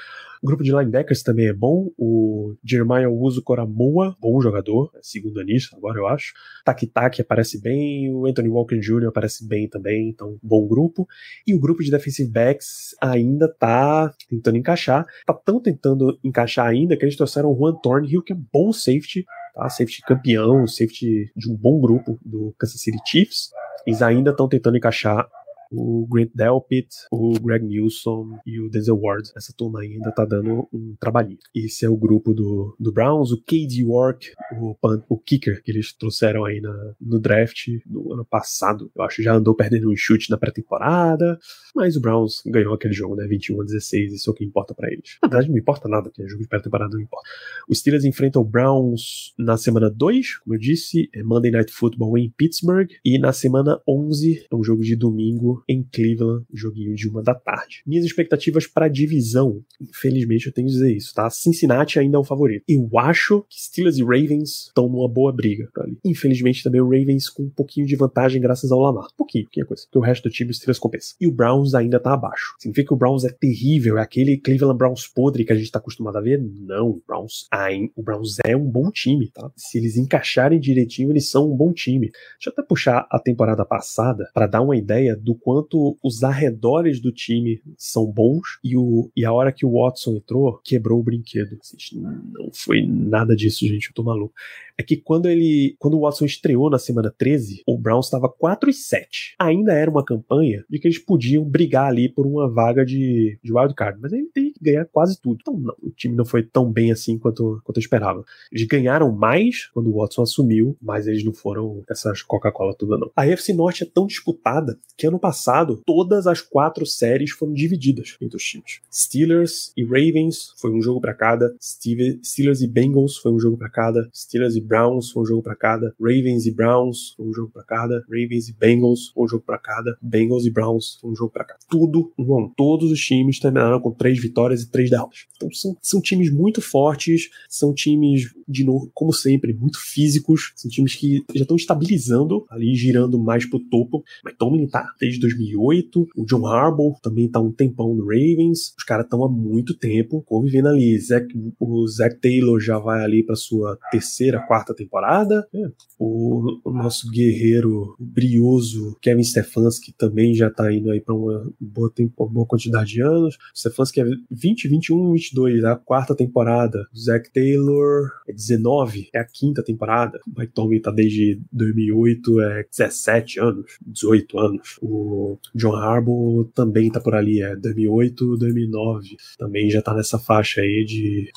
O 0.44 0.46
grupo 0.46 0.62
de 0.62 0.72
linebackers 0.72 1.22
também 1.22 1.46
é 1.46 1.54
bom. 1.54 1.90
O 1.96 2.54
Jeremiah 2.62 3.08
Uso 3.08 3.42
Coramoa, 3.42 4.14
bom 4.20 4.38
jogador, 4.42 4.90
é 4.94 4.98
segundo 5.00 5.40
anista 5.40 5.74
agora 5.74 5.98
eu 5.98 6.06
acho. 6.06 6.34
Taki 6.66 6.86
Taki 6.86 7.22
aparece 7.22 7.58
bem, 7.58 8.14
o 8.14 8.26
Anthony 8.26 8.50
Walker 8.50 8.78
Jr. 8.78 9.06
aparece 9.06 9.48
bem 9.48 9.66
também, 9.66 10.10
então 10.10 10.36
bom 10.42 10.68
grupo. 10.68 11.08
E 11.46 11.54
o 11.54 11.58
grupo 11.58 11.82
de 11.82 11.90
defensive 11.90 12.30
backs 12.30 12.94
ainda 13.00 13.48
tá 13.48 14.12
tentando 14.28 14.58
encaixar. 14.58 15.06
Tá 15.24 15.32
tão 15.32 15.58
tentando 15.58 16.20
encaixar 16.22 16.66
ainda 16.66 16.94
que 16.94 17.06
eles 17.06 17.16
trouxeram 17.16 17.50
o 17.50 17.56
Juan 17.56 17.76
Thornhill, 17.76 18.22
que 18.22 18.34
é 18.34 18.36
bom 18.52 18.70
safety, 18.70 19.24
tá? 19.54 19.66
Safety 19.70 20.02
campeão, 20.06 20.66
safety 20.66 21.32
de 21.34 21.50
um 21.50 21.56
bom 21.56 21.80
grupo 21.80 22.18
do 22.22 22.54
Kansas 22.58 22.82
City 22.82 22.98
Chiefs. 23.06 23.48
Eles 23.86 24.02
ainda 24.02 24.30
estão 24.30 24.46
tentando 24.46 24.76
encaixar 24.76 25.26
o 25.70 26.06
Grant 26.06 26.30
Delpit, 26.34 26.88
o 27.10 27.32
Greg 27.40 27.64
Nilsson 27.64 28.38
e 28.46 28.60
o 28.60 28.68
Denzel 28.68 28.98
Ward. 28.98 29.30
Essa 29.36 29.52
turma 29.56 29.80
ainda 29.80 30.10
tá 30.12 30.24
dando 30.24 30.68
um 30.72 30.94
trabalhinho. 30.98 31.38
Esse 31.54 31.84
é 31.84 31.88
o 31.88 31.96
grupo 31.96 32.32
do, 32.32 32.76
do 32.78 32.92
Browns, 32.92 33.32
o 33.32 33.42
Cade 33.42 33.82
York, 33.82 34.32
o, 34.60 34.76
o 35.08 35.18
kicker 35.18 35.62
que 35.62 35.70
eles 35.70 35.92
trouxeram 35.92 36.44
aí 36.44 36.60
na, 36.60 36.94
no 37.00 37.18
draft 37.18 37.68
do 37.86 38.12
ano 38.12 38.24
passado. 38.24 38.90
Eu 38.94 39.02
acho 39.02 39.16
que 39.16 39.22
já 39.22 39.34
andou 39.34 39.54
perdendo 39.54 39.90
um 39.90 39.96
chute 39.96 40.30
na 40.30 40.36
pré-temporada, 40.36 41.38
mas 41.74 41.96
o 41.96 42.00
Browns 42.00 42.42
ganhou 42.46 42.74
aquele 42.74 42.94
jogo, 42.94 43.16
né? 43.16 43.26
21 43.26 43.60
a 43.60 43.64
16, 43.64 44.12
isso 44.12 44.30
é 44.30 44.32
o 44.32 44.34
que 44.34 44.44
importa 44.44 44.74
para 44.74 44.92
eles. 44.92 45.18
Na 45.22 45.28
verdade, 45.28 45.50
não 45.50 45.58
importa 45.58 45.88
nada, 45.88 46.10
porque 46.10 46.26
jogo 46.28 46.42
de 46.42 46.48
pré-temporada 46.48 46.94
não 46.94 47.02
importa. 47.02 47.28
Os 47.68 47.78
Steelers 47.78 48.04
enfrentam 48.04 48.42
o 48.42 48.44
Browns 48.44 49.34
na 49.38 49.56
semana 49.56 49.90
2, 49.90 50.38
como 50.38 50.54
eu 50.54 50.58
disse, 50.60 51.08
é 51.14 51.22
Monday 51.22 51.50
Night 51.50 51.72
Football 51.72 52.18
em 52.18 52.30
Pittsburgh, 52.30 52.90
e 53.04 53.18
na 53.18 53.32
semana 53.32 53.80
11 53.86 54.46
é 54.50 54.54
um 54.54 54.62
jogo 54.62 54.82
de 54.82 54.96
domingo 54.96 55.53
em 55.68 55.82
Cleveland, 55.82 56.44
joguinho 56.52 56.94
de 56.94 57.08
uma 57.08 57.22
da 57.22 57.34
tarde. 57.34 57.82
Minhas 57.86 58.04
expectativas 58.04 58.66
para 58.66 58.88
divisão, 58.88 59.62
infelizmente 59.80 60.46
eu 60.46 60.52
tenho 60.52 60.66
que 60.66 60.74
dizer 60.74 60.94
isso, 60.94 61.14
tá? 61.14 61.28
Cincinnati 61.30 61.98
ainda 61.98 62.16
é 62.16 62.20
o 62.20 62.24
favorito. 62.24 62.64
Eu 62.68 62.88
acho 62.98 63.44
que 63.48 63.60
Steelers 63.60 63.98
e 63.98 64.02
Ravens 64.02 64.66
estão 64.66 64.88
numa 64.88 65.08
boa 65.08 65.32
briga 65.32 65.68
ali. 65.78 65.98
Infelizmente 66.04 66.62
também 66.62 66.80
o 66.80 66.88
Ravens 66.88 67.28
com 67.28 67.44
um 67.44 67.50
pouquinho 67.50 67.86
de 67.86 67.96
vantagem 67.96 68.40
graças 68.40 68.70
ao 68.70 68.80
Lamar. 68.80 69.06
Um 69.06 69.16
pouquinho, 69.16 69.44
pouquinho 69.44 69.66
coisa. 69.66 69.84
Porque 69.84 69.98
o 69.98 70.02
resto 70.02 70.28
do 70.28 70.32
time 70.32 70.50
o 70.50 70.54
Steelers 70.54 70.78
compensa. 70.78 71.14
E 71.20 71.26
o 71.26 71.32
Browns 71.32 71.74
ainda 71.74 72.00
tá 72.00 72.14
abaixo. 72.14 72.54
Significa 72.58 72.88
que 72.88 72.94
o 72.94 72.96
Browns 72.96 73.24
é 73.24 73.30
terrível, 73.30 73.98
é 73.98 74.02
aquele 74.02 74.36
Cleveland 74.38 74.78
Browns 74.78 75.06
podre 75.06 75.44
que 75.44 75.52
a 75.52 75.56
gente 75.56 75.70
tá 75.70 75.78
acostumado 75.78 76.16
a 76.16 76.20
ver? 76.20 76.40
Não, 76.40 76.90
o 76.90 77.02
Browns, 77.06 77.48
o 77.96 78.02
Browns 78.02 78.36
é 78.44 78.56
um 78.56 78.64
bom 78.64 78.90
time, 78.90 79.30
tá? 79.30 79.50
Se 79.56 79.78
eles 79.78 79.96
encaixarem 79.96 80.60
direitinho, 80.60 81.10
eles 81.10 81.30
são 81.30 81.50
um 81.50 81.56
bom 81.56 81.72
time. 81.72 82.10
Deixa 82.10 82.50
eu 82.50 82.52
até 82.52 82.62
puxar 82.62 83.06
a 83.10 83.18
temporada 83.18 83.64
passada 83.64 84.28
para 84.32 84.46
dar 84.46 84.62
uma 84.62 84.76
ideia 84.76 85.16
do 85.16 85.34
quanto 85.44 85.98
os 86.02 86.24
arredores 86.24 86.98
do 86.98 87.12
time 87.12 87.60
são 87.76 88.06
bons 88.06 88.58
e, 88.64 88.78
o, 88.78 89.10
e 89.14 89.26
a 89.26 89.32
hora 89.32 89.52
que 89.52 89.66
o 89.66 89.72
Watson 89.72 90.16
entrou, 90.16 90.58
quebrou 90.64 90.98
o 90.98 91.02
brinquedo. 91.02 91.58
Não 91.92 92.50
foi 92.50 92.80
nada 92.86 93.36
disso, 93.36 93.68
gente, 93.68 93.88
eu 93.88 93.92
tô 93.92 94.02
maluco. 94.02 94.32
É 94.78 94.82
que 94.82 94.96
quando 94.96 95.28
ele, 95.28 95.76
quando 95.78 95.96
o 95.96 96.00
Watson 96.00 96.24
estreou 96.24 96.68
na 96.68 96.78
semana 96.78 97.12
13, 97.16 97.62
o 97.66 97.78
Browns 97.78 98.06
estava 98.06 98.28
4 98.28 98.70
e 98.70 98.72
7. 98.72 99.34
Ainda 99.38 99.72
era 99.72 99.90
uma 99.90 100.04
campanha 100.04 100.64
de 100.68 100.78
que 100.78 100.88
eles 100.88 100.98
podiam 100.98 101.44
brigar 101.44 101.86
ali 101.86 102.08
por 102.08 102.26
uma 102.26 102.48
vaga 102.48 102.84
de, 102.84 103.38
de 103.42 103.52
wildcard, 103.52 103.98
mas 104.00 104.12
ele 104.12 104.28
tem 104.32 104.52
que 104.52 104.62
ganhar 104.62 104.84
quase 104.86 105.20
tudo. 105.20 105.38
Então, 105.40 105.58
não, 105.58 105.74
o 105.82 105.90
time 105.90 106.16
não 106.16 106.24
foi 106.24 106.42
tão 106.42 106.70
bem 106.70 106.90
assim 106.90 107.18
quanto, 107.18 107.60
quanto 107.64 107.78
eu 107.78 107.82
esperava. 107.82 108.24
Eles 108.50 108.66
ganharam 108.66 109.12
mais 109.12 109.68
quando 109.72 109.90
o 109.90 110.00
Watson 110.00 110.22
assumiu, 110.22 110.76
mas 110.82 111.06
eles 111.06 111.24
não 111.24 111.32
foram 111.32 111.82
essas 111.88 112.22
Coca-Cola 112.22 112.74
toda, 112.74 112.98
não. 112.98 113.10
A 113.14 113.26
FC 113.26 113.52
Norte 113.52 113.84
é 113.84 113.86
tão 113.86 114.06
disputada 114.06 114.78
que 114.96 115.06
ano 115.06 115.18
passado 115.18 115.82
todas 115.86 116.26
as 116.26 116.40
quatro 116.40 116.84
séries 116.84 117.30
foram 117.30 117.52
divididas 117.52 118.16
entre 118.20 118.36
os 118.36 118.44
times. 118.44 118.80
Steelers 118.92 119.72
e 119.76 119.84
Ravens 119.84 120.52
foi 120.56 120.72
um 120.72 120.82
jogo 120.82 121.00
para 121.00 121.14
cada, 121.14 121.54
Steelers 121.60 122.60
e 122.60 122.66
Bengals 122.66 123.16
foi 123.16 123.32
um 123.32 123.38
jogo 123.38 123.56
para 123.56 123.70
cada, 123.70 124.08
Steelers 124.14 124.56
e 124.56 124.60
Browns, 124.64 125.10
foi 125.10 125.22
um 125.22 125.26
jogo 125.26 125.42
para 125.42 125.54
cada. 125.54 125.94
Ravens 126.00 126.46
e 126.46 126.50
Browns, 126.50 127.14
foi 127.16 127.26
um 127.26 127.32
jogo 127.32 127.50
para 127.52 127.62
cada. 127.62 128.04
Ravens 128.08 128.48
e 128.48 128.52
Bengals, 128.52 129.10
foi 129.14 129.24
um 129.24 129.28
jogo 129.28 129.44
para 129.44 129.58
cada. 129.58 129.96
Bengals 130.00 130.46
e 130.46 130.50
Browns, 130.50 130.98
foi 131.00 131.10
um 131.10 131.16
jogo 131.16 131.30
para 131.30 131.44
cada. 131.44 131.60
Tudo 131.68 132.12
bom. 132.18 132.50
Todos 132.56 132.90
os 132.90 133.00
times 133.00 133.38
terminaram 133.38 133.80
com 133.80 133.90
três 133.90 134.18
vitórias 134.18 134.62
e 134.62 134.70
três 134.70 134.90
derrotas. 134.90 135.26
Então 135.36 135.50
são, 135.52 135.76
são 135.82 136.00
times 136.00 136.30
muito 136.30 136.60
fortes, 136.60 137.30
são 137.48 137.72
times, 137.74 138.34
de 138.48 138.64
novo, 138.64 138.90
como 138.94 139.12
sempre, 139.12 139.52
muito 139.52 139.78
físicos, 139.78 140.52
são 140.56 140.70
times 140.70 140.94
que 140.94 141.24
já 141.34 141.42
estão 141.42 141.56
estabilizando 141.56 142.44
ali, 142.50 142.74
girando 142.74 143.18
mais 143.18 143.46
pro 143.46 143.58
topo. 143.58 144.02
Mas 144.24 144.34
Tomlin 144.36 144.66
tá 144.66 144.92
desde 145.00 145.20
2008, 145.20 146.08
o 146.16 146.24
John 146.24 146.46
Harbaugh 146.46 146.98
também 147.02 147.28
tá 147.28 147.40
um 147.40 147.52
tempão 147.52 147.94
no 147.94 148.04
Ravens, 148.04 148.74
os 148.76 148.84
caras 148.84 149.04
estão 149.04 149.24
há 149.24 149.28
muito 149.28 149.74
tempo 149.74 150.22
convivendo 150.26 150.68
ali. 150.68 150.98
Zach, 150.98 151.26
o 151.58 151.86
Zach 151.86 152.18
Taylor 152.20 152.60
já 152.60 152.78
vai 152.78 153.02
ali 153.02 153.22
para 153.22 153.36
sua 153.36 153.78
terceira, 153.90 154.40
quarta 154.40 154.53
temporada. 154.62 155.46
É. 155.52 155.66
O, 155.98 156.60
o, 156.64 156.72
nosso 156.72 157.10
guerreiro 157.10 157.96
brioso 157.98 158.96
Kevin 159.00 159.24
Stefanski 159.24 159.92
também 159.92 160.34
já 160.34 160.50
tá 160.50 160.72
indo 160.72 160.90
aí 160.90 161.00
para 161.00 161.14
uma 161.14 161.50
boa, 161.58 161.90
tempo, 161.90 162.28
boa 162.28 162.46
quantidade 162.46 162.92
de 162.92 163.02
anos. 163.02 163.36
Stefanski 163.56 164.00
é 164.00 164.04
20, 164.30 164.68
21, 164.68 165.12
22, 165.12 165.64
é 165.64 165.68
a 165.68 165.76
quarta 165.76 166.14
temporada. 166.14 166.86
O 166.94 166.98
Zach 166.98 167.30
Taylor 167.32 168.10
é 168.28 168.32
19, 168.32 169.08
é 169.12 169.18
a 169.18 169.24
quinta 169.24 169.62
temporada. 169.62 170.20
O 170.26 170.38
Mike 170.38 170.52
Tomlin 170.52 170.80
tá 170.80 170.90
desde 170.90 171.40
2008, 171.50 172.40
é 172.42 172.66
17 172.70 173.40
anos, 173.40 173.78
18 173.86 174.38
anos. 174.38 174.78
O 174.82 175.38
John 175.54 175.74
Harbaugh 175.76 176.44
também 176.54 176.90
tá 176.90 177.00
por 177.00 177.14
ali, 177.14 177.42
é 177.42 177.56
2008, 177.56 178.36
2009. 178.36 179.16
Também 179.38 179.70
já 179.70 179.80
tá 179.80 179.94
nessa 179.94 180.18
faixa 180.18 180.60
aí 180.60 180.84
de 180.84 181.30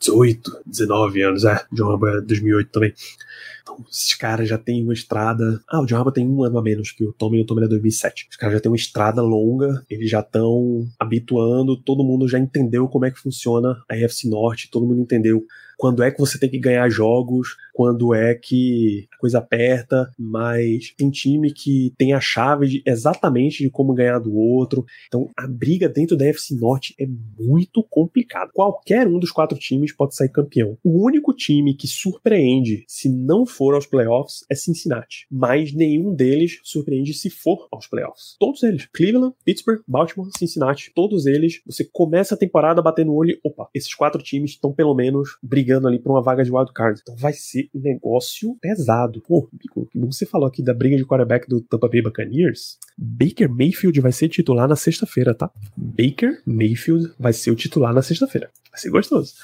18, 0.00 0.62
19 0.66 1.22
anos, 1.22 1.44
é. 1.44 1.64
John 1.72 1.90
Harbaugh 1.92 2.18
é 2.18 2.20
2008 2.20 2.57
também. 2.66 2.92
Então, 3.62 3.84
esses 3.90 4.14
caras 4.14 4.48
já 4.48 4.56
têm 4.56 4.82
uma 4.82 4.92
estrada. 4.92 5.60
Ah, 5.68 5.80
o 5.80 5.86
John 5.86 5.96
Harbaugh 5.96 6.12
tem 6.12 6.26
um 6.26 6.42
ano 6.42 6.58
a 6.58 6.62
menos 6.62 6.90
que 6.90 7.04
o 7.04 7.12
Tommy, 7.12 7.40
o 7.40 7.46
Tommy 7.46 7.64
é 7.64 7.68
2007. 7.68 8.28
Os 8.30 8.36
caras 8.36 8.54
já 8.54 8.60
têm 8.60 8.70
uma 8.70 8.76
estrada 8.76 9.22
longa, 9.22 9.84
eles 9.90 10.10
já 10.10 10.20
estão 10.20 10.86
habituando, 10.98 11.76
todo 11.76 12.04
mundo 12.04 12.28
já 12.28 12.38
entendeu 12.38 12.88
como 12.88 13.04
é 13.04 13.10
que 13.10 13.18
funciona 13.18 13.76
a 13.88 13.94
AFC 13.94 14.28
Norte, 14.28 14.70
todo 14.70 14.86
mundo 14.86 15.02
entendeu 15.02 15.44
quando 15.76 16.02
é 16.02 16.10
que 16.10 16.18
você 16.18 16.38
tem 16.38 16.50
que 16.50 16.58
ganhar 16.58 16.88
jogos, 16.90 17.56
quando 17.78 18.12
é 18.12 18.34
que 18.34 19.06
a 19.14 19.18
coisa 19.18 19.38
aperta, 19.38 20.10
mas 20.18 20.92
tem 20.96 21.08
time 21.10 21.52
que 21.52 21.94
tem 21.96 22.12
a 22.12 22.18
chave 22.18 22.66
de, 22.66 22.82
exatamente 22.84 23.62
de 23.62 23.70
como 23.70 23.94
ganhar 23.94 24.18
do 24.18 24.34
outro. 24.34 24.84
Então 25.06 25.30
a 25.36 25.46
briga 25.46 25.88
dentro 25.88 26.16
da 26.16 26.26
FC 26.26 26.56
Norte 26.56 26.92
é 26.98 27.06
muito 27.38 27.86
complicada. 27.88 28.50
Qualquer 28.52 29.06
um 29.06 29.20
dos 29.20 29.30
quatro 29.30 29.56
times 29.56 29.92
pode 29.92 30.16
sair 30.16 30.28
campeão. 30.28 30.76
O 30.82 31.06
único 31.06 31.32
time 31.32 31.72
que 31.72 31.86
surpreende 31.86 32.82
se 32.88 33.08
não 33.08 33.46
for 33.46 33.76
aos 33.76 33.86
playoffs 33.86 34.44
é 34.50 34.56
Cincinnati, 34.56 35.28
mas 35.30 35.72
nenhum 35.72 36.12
deles 36.12 36.58
surpreende 36.64 37.14
se 37.14 37.30
for 37.30 37.68
aos 37.70 37.86
playoffs. 37.86 38.34
Todos 38.40 38.64
eles, 38.64 38.88
Cleveland, 38.92 39.36
Pittsburgh, 39.44 39.82
Baltimore, 39.86 40.30
Cincinnati, 40.36 40.90
todos 40.92 41.26
eles, 41.26 41.62
você 41.64 41.84
começa 41.84 42.34
a 42.34 42.38
temporada 42.38 42.82
batendo 42.82 43.12
o 43.12 43.16
olho, 43.16 43.38
opa, 43.44 43.68
esses 43.72 43.94
quatro 43.94 44.20
times 44.20 44.50
estão 44.50 44.72
pelo 44.72 44.96
menos 44.96 45.38
brigando 45.40 45.86
ali 45.86 46.00
por 46.00 46.10
uma 46.10 46.22
vaga 46.22 46.42
de 46.42 46.50
wildcard. 46.50 47.00
Então 47.00 47.14
vai 47.14 47.32
ser 47.32 47.67
um 47.74 47.80
negócio 47.80 48.56
pesado. 48.60 49.20
Pô, 49.22 49.48
você 49.94 50.26
falou 50.26 50.48
aqui 50.48 50.62
da 50.62 50.74
briga 50.74 50.96
de 50.96 51.04
quarterback 51.04 51.48
do 51.48 51.60
Tampa 51.60 51.88
Bay 51.88 52.02
Buccaneers, 52.02 52.78
Baker 52.96 53.48
Mayfield 53.48 54.00
vai 54.00 54.12
ser 54.12 54.28
titular 54.28 54.68
na 54.68 54.76
sexta-feira, 54.76 55.34
tá? 55.34 55.50
Baker 55.76 56.42
Mayfield 56.46 57.12
vai 57.18 57.32
ser 57.32 57.50
o 57.50 57.56
titular 57.56 57.92
na 57.94 58.02
sexta-feira. 58.02 58.50
Vai 58.70 58.80
ser 58.80 58.90
gostoso. 58.90 59.34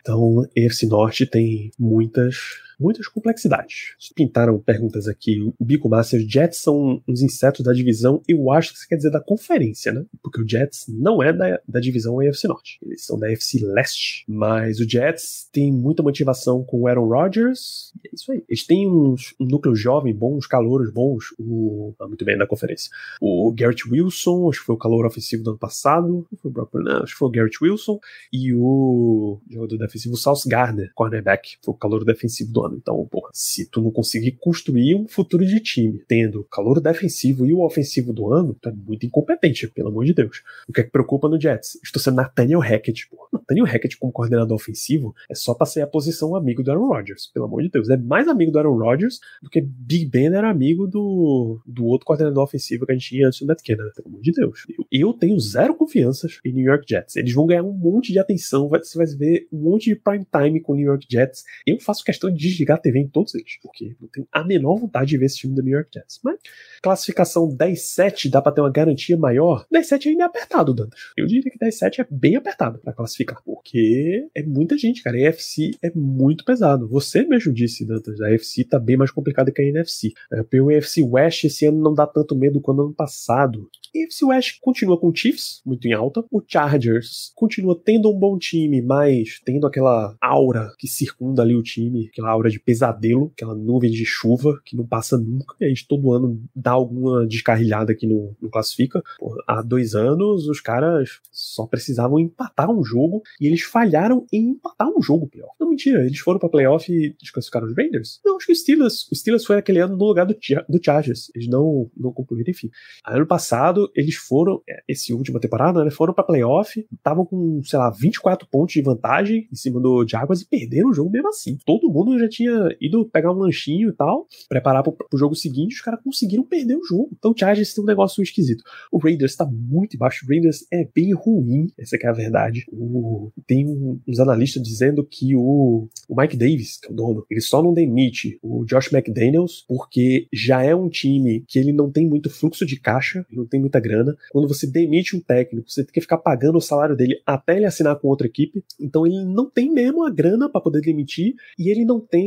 Então, 0.00 0.46
esse 0.54 0.86
norte 0.86 1.26
tem 1.26 1.70
muitas 1.78 2.36
muitas 2.82 3.06
complexidades. 3.06 3.94
Pintaram 4.14 4.58
perguntas 4.58 5.06
aqui. 5.06 5.40
O 5.40 5.64
Bico 5.64 5.88
Master, 5.88 6.20
Jets 6.28 6.58
são 6.58 7.00
uns 7.06 7.22
insetos 7.22 7.64
da 7.64 7.72
divisão, 7.72 8.20
eu 8.28 8.50
acho 8.50 8.72
que 8.72 8.80
você 8.80 8.88
quer 8.88 8.96
dizer 8.96 9.10
da 9.10 9.20
conferência, 9.20 9.92
né? 9.92 10.04
Porque 10.22 10.42
o 10.42 10.48
Jets 10.48 10.86
não 10.88 11.22
é 11.22 11.32
da, 11.32 11.60
da 11.66 11.80
divisão 11.80 12.18
AFC 12.20 12.48
Norte. 12.48 12.78
Eles 12.82 13.04
são 13.04 13.18
da 13.18 13.28
AFC 13.28 13.60
Leste. 13.62 14.24
Mas 14.26 14.80
o 14.80 14.88
Jets 14.88 15.48
tem 15.52 15.72
muita 15.72 16.02
motivação 16.02 16.64
com 16.64 16.80
o 16.80 16.88
Aaron 16.88 17.06
Rodgers. 17.06 17.92
é 18.04 18.10
isso 18.12 18.32
aí. 18.32 18.44
Eles 18.48 18.66
têm 18.66 18.88
uns, 18.88 19.34
um 19.38 19.46
núcleo 19.46 19.74
jovem 19.74 20.14
bom, 20.14 20.36
uns 20.36 20.46
calouros 20.46 20.90
bons. 20.92 21.26
O, 21.38 21.94
ah, 22.00 22.08
muito 22.08 22.24
bem 22.24 22.36
na 22.36 22.46
conferência. 22.46 22.90
O 23.20 23.52
Garrett 23.52 23.88
Wilson, 23.88 24.48
acho 24.48 24.60
que 24.60 24.66
foi 24.66 24.74
o 24.74 24.78
calor 24.78 25.06
ofensivo 25.06 25.42
do 25.42 25.50
ano 25.50 25.58
passado. 25.58 26.26
Não 26.30 26.38
foi 26.38 26.50
o 26.50 26.54
Brock 26.54 26.74
não, 26.74 27.02
acho 27.02 27.12
que 27.12 27.18
foi 27.18 27.28
o 27.28 27.30
Garrett 27.30 27.58
Wilson. 27.62 27.98
E 28.32 28.52
o 28.54 29.40
jogador 29.50 29.78
defensivo 29.78 30.16
Sauce 30.16 30.48
Gardner, 30.48 30.90
cornerback, 30.94 31.56
foi 31.62 31.74
o 31.74 31.76
calor 31.76 32.04
defensivo 32.04 32.52
do 32.52 32.64
ano. 32.64 32.71
Então, 32.76 33.06
porra, 33.10 33.30
se 33.32 33.68
tu 33.70 33.80
não 33.80 33.90
conseguir 33.90 34.32
construir 34.32 34.94
um 34.94 35.06
futuro 35.06 35.44
de 35.44 35.60
time 35.60 36.02
tendo 36.06 36.40
o 36.40 36.44
calor 36.44 36.80
defensivo 36.80 37.46
e 37.46 37.52
o 37.52 37.64
ofensivo 37.64 38.12
do 38.12 38.32
ano, 38.32 38.56
tu 38.60 38.68
é 38.68 38.72
muito 38.72 39.06
incompetente, 39.06 39.68
pelo 39.68 39.88
amor 39.88 40.04
de 40.04 40.14
Deus. 40.14 40.42
O 40.68 40.72
que 40.72 40.80
é 40.80 40.84
que 40.84 40.90
preocupa 40.90 41.28
no 41.28 41.40
Jets? 41.40 41.78
Estou 41.82 42.00
sendo 42.00 42.16
Nathaniel 42.16 42.60
Hackett, 42.60 43.08
porra. 43.08 43.28
Nathaniel 43.32 43.66
Hackett 43.66 43.96
como 43.98 44.12
coordenador 44.12 44.54
ofensivo 44.54 45.14
é 45.30 45.34
só 45.34 45.54
pra 45.54 45.66
ser 45.66 45.82
a 45.82 45.86
posição 45.86 46.36
amigo 46.36 46.62
do 46.62 46.70
Aaron 46.70 46.88
Rodgers, 46.88 47.26
pelo 47.26 47.46
amor 47.46 47.62
de 47.62 47.70
Deus. 47.70 47.88
É 47.88 47.96
mais 47.96 48.28
amigo 48.28 48.52
do 48.52 48.58
Aaron 48.58 48.76
Rodgers 48.76 49.20
do 49.42 49.48
que 49.48 49.60
Big 49.60 50.06
Ben 50.06 50.26
era 50.26 50.50
amigo 50.50 50.86
do, 50.86 51.60
do 51.66 51.86
outro 51.86 52.06
coordenador 52.06 52.44
ofensivo 52.44 52.86
que 52.86 52.92
a 52.92 52.94
gente 52.94 53.08
tinha 53.08 53.26
antes 53.26 53.40
do 53.40 53.46
Matt 53.46 53.62
pelo 53.62 54.08
amor 54.08 54.20
de 54.20 54.32
Deus. 54.32 54.66
Eu, 54.68 54.86
eu 54.90 55.12
tenho 55.12 55.38
zero 55.38 55.74
confianças 55.74 56.40
em 56.44 56.52
New 56.52 56.64
York 56.64 56.84
Jets. 56.88 57.16
Eles 57.16 57.32
vão 57.32 57.46
ganhar 57.46 57.62
um 57.62 57.72
monte 57.72 58.12
de 58.12 58.18
atenção, 58.18 58.68
vai, 58.68 58.80
você 58.80 58.96
vai 58.96 59.06
ver 59.06 59.48
um 59.52 59.58
monte 59.58 59.90
de 59.90 59.96
prime 59.96 60.26
time 60.30 60.60
com 60.60 60.72
o 60.72 60.76
New 60.76 60.86
York 60.86 61.06
Jets. 61.10 61.44
Eu 61.66 61.78
faço 61.80 62.04
questão 62.04 62.32
de 62.32 62.48
desligar 62.62 62.78
a 62.78 62.80
TV 62.80 63.00
em 63.00 63.08
todos 63.08 63.34
eles, 63.34 63.58
porque 63.62 63.96
não 64.00 64.08
tenho 64.08 64.26
a 64.32 64.44
menor 64.44 64.76
vontade 64.76 65.10
de 65.10 65.18
ver 65.18 65.26
esse 65.26 65.38
time 65.38 65.54
do 65.54 65.62
New 65.62 65.74
York 65.74 65.90
Jets. 65.92 66.20
Mas 66.22 66.38
classificação 66.82 67.48
10-7 67.48 68.30
dá 68.30 68.40
para 68.40 68.52
ter 68.52 68.60
uma 68.60 68.70
garantia 68.70 69.16
maior. 69.16 69.66
10-7 69.72 70.06
ainda 70.06 70.24
é 70.24 70.26
apertado, 70.26 70.74
Dantas. 70.74 70.98
Eu 71.16 71.26
diria 71.26 71.50
que 71.50 71.58
10-7 71.58 72.00
é 72.00 72.06
bem 72.10 72.36
apertado 72.36 72.78
para 72.78 72.92
classificar, 72.92 73.42
porque 73.44 74.28
é 74.34 74.42
muita 74.42 74.78
gente, 74.78 75.02
cara. 75.02 75.16
A 75.16 75.20
NFC 75.20 75.72
é 75.82 75.90
muito 75.94 76.44
pesado. 76.44 76.88
Você 76.88 77.24
mesmo 77.24 77.52
disse, 77.52 77.84
Dantas, 77.86 78.20
a 78.20 78.28
NFC 78.28 78.64
tá 78.64 78.78
bem 78.78 78.96
mais 78.96 79.10
complicada 79.10 79.52
que 79.52 79.60
a 79.60 79.64
NFC. 79.64 80.12
É, 80.32 80.60
o 80.60 80.70
NFC 80.70 81.02
West 81.02 81.44
esse 81.44 81.66
ano 81.66 81.80
não 81.80 81.94
dá 81.94 82.06
tanto 82.06 82.34
medo 82.34 82.60
quanto 82.60 82.82
ano 82.82 82.94
passado. 82.94 83.68
A 83.94 83.98
NFC 83.98 84.24
West 84.24 84.58
continua 84.60 84.98
com 84.98 85.08
o 85.08 85.14
Chiefs, 85.14 85.60
muito 85.64 85.86
em 85.86 85.92
alta. 85.92 86.24
O 86.30 86.42
Chargers 86.46 87.32
continua 87.34 87.78
tendo 87.78 88.10
um 88.10 88.18
bom 88.18 88.38
time, 88.38 88.80
mas 88.80 89.40
tendo 89.44 89.66
aquela 89.66 90.16
aura 90.20 90.72
que 90.78 90.88
circunda 90.88 91.42
ali 91.42 91.54
o 91.54 91.62
time, 91.62 92.08
aquela 92.10 92.30
aura 92.30 92.41
de 92.50 92.60
pesadelo 92.60 93.30
aquela 93.34 93.54
nuvem 93.54 93.90
de 93.90 94.04
chuva 94.04 94.60
que 94.64 94.76
não 94.76 94.86
passa 94.86 95.18
nunca, 95.18 95.54
e 95.60 95.64
a 95.64 95.68
gente 95.68 95.86
todo 95.86 96.12
ano 96.12 96.42
dá 96.54 96.72
alguma 96.72 97.26
descarrilhada 97.26 97.92
aqui 97.92 98.06
no, 98.06 98.36
no 98.40 98.50
classifica. 98.50 99.02
há 99.46 99.62
dois 99.62 99.94
anos 99.94 100.48
os 100.48 100.60
caras 100.60 101.20
só 101.30 101.66
precisavam 101.66 102.18
empatar 102.18 102.70
um 102.70 102.84
jogo 102.84 103.22
e 103.40 103.46
eles 103.46 103.62
falharam 103.62 104.26
em 104.32 104.50
empatar 104.50 104.88
um 104.88 105.02
jogo 105.02 105.28
pior. 105.28 105.50
Não, 105.58 105.70
mentira, 105.70 106.04
eles 106.04 106.18
foram 106.18 106.38
pra 106.38 106.48
playoff 106.48 106.92
e 106.92 107.14
desclassificaram 107.20 107.66
os 107.66 107.76
Raiders? 107.76 108.20
Não, 108.24 108.36
acho 108.36 108.46
que 108.46 108.52
o 108.52 108.56
Steelers, 108.56 109.08
o 109.10 109.14
Steelers 109.14 109.44
foi 109.44 109.56
aquele 109.56 109.80
ano 109.80 109.96
no 109.96 110.04
lugar 110.04 110.26
do, 110.26 110.36
do 110.68 110.80
Chargers. 110.82 111.30
Eles 111.34 111.48
não, 111.48 111.90
não 111.96 112.12
concluíram, 112.12 112.50
enfim. 112.50 112.70
Ano 113.06 113.26
passado, 113.26 113.90
eles 113.94 114.16
foram, 114.16 114.62
é, 114.68 114.82
esse 114.88 115.12
última 115.12 115.40
temporada, 115.40 115.84
né, 115.84 115.90
foram 115.90 116.14
pra 116.14 116.24
playoff, 116.24 116.86
estavam 116.92 117.24
com, 117.24 117.62
sei 117.64 117.78
lá, 117.78 117.90
24 117.90 118.48
pontos 118.48 118.74
de 118.74 118.82
vantagem 118.82 119.48
em 119.50 119.56
cima 119.56 119.80
do 119.80 120.06
Jaguars 120.06 120.42
e 120.42 120.48
perderam 120.48 120.90
o 120.90 120.94
jogo 120.94 121.10
mesmo 121.10 121.28
assim. 121.28 121.58
Todo 121.64 121.90
mundo 121.90 122.18
já 122.18 122.28
tinha 122.32 122.76
ido 122.80 123.04
pegar 123.04 123.32
um 123.32 123.38
lanchinho 123.38 123.90
e 123.90 123.92
tal, 123.92 124.26
preparar 124.48 124.82
pro, 124.82 124.92
pro 124.92 125.18
jogo 125.18 125.34
seguinte, 125.34 125.74
os 125.74 125.80
caras 125.80 126.00
conseguiram 126.02 126.44
perder 126.44 126.76
o 126.76 126.84
jogo. 126.84 127.10
Então 127.16 127.32
o 127.32 127.38
Chargers 127.38 127.74
tem 127.74 127.84
um 127.84 127.86
negócio 127.86 128.22
esquisito. 128.22 128.64
O 128.90 128.98
Raiders 128.98 129.36
tá 129.36 129.46
muito 129.46 129.96
baixo, 129.96 130.24
o 130.24 130.28
Raiders 130.28 130.66
é 130.72 130.88
bem 130.94 131.12
ruim, 131.12 131.68
essa 131.78 131.96
é 131.96 132.06
a 132.06 132.12
verdade. 132.12 132.64
O, 132.72 133.30
tem 133.46 133.66
uns 134.06 134.18
analistas 134.18 134.62
dizendo 134.62 135.04
que 135.04 135.36
o, 135.36 135.88
o 136.08 136.20
Mike 136.20 136.36
Davis, 136.36 136.78
que 136.78 136.88
é 136.88 136.90
o 136.90 136.94
dono, 136.94 137.24
ele 137.30 137.40
só 137.40 137.62
não 137.62 137.72
demite 137.72 138.38
o 138.42 138.64
Josh 138.64 138.92
McDaniels 138.92 139.64
porque 139.68 140.26
já 140.32 140.62
é 140.62 140.74
um 140.74 140.88
time 140.88 141.44
que 141.46 141.58
ele 141.58 141.72
não 141.72 141.90
tem 141.90 142.06
muito 142.06 142.30
fluxo 142.30 142.64
de 142.64 142.78
caixa, 142.78 143.24
não 143.30 143.46
tem 143.46 143.60
muita 143.60 143.80
grana. 143.80 144.16
Quando 144.30 144.48
você 144.48 144.66
demite 144.66 145.16
um 145.16 145.20
técnico, 145.20 145.70
você 145.70 145.84
tem 145.84 145.92
que 145.92 146.00
ficar 146.00 146.18
pagando 146.18 146.58
o 146.58 146.60
salário 146.60 146.96
dele 146.96 147.20
até 147.26 147.56
ele 147.56 147.66
assinar 147.66 147.96
com 147.98 148.08
outra 148.08 148.26
equipe. 148.26 148.64
Então 148.80 149.06
ele 149.06 149.24
não 149.24 149.48
tem 149.48 149.70
mesmo 149.72 150.04
a 150.04 150.10
grana 150.10 150.48
para 150.48 150.60
poder 150.60 150.80
demitir 150.80 151.34
e 151.58 151.70
ele 151.70 151.84
não 151.84 152.00
tem 152.00 152.21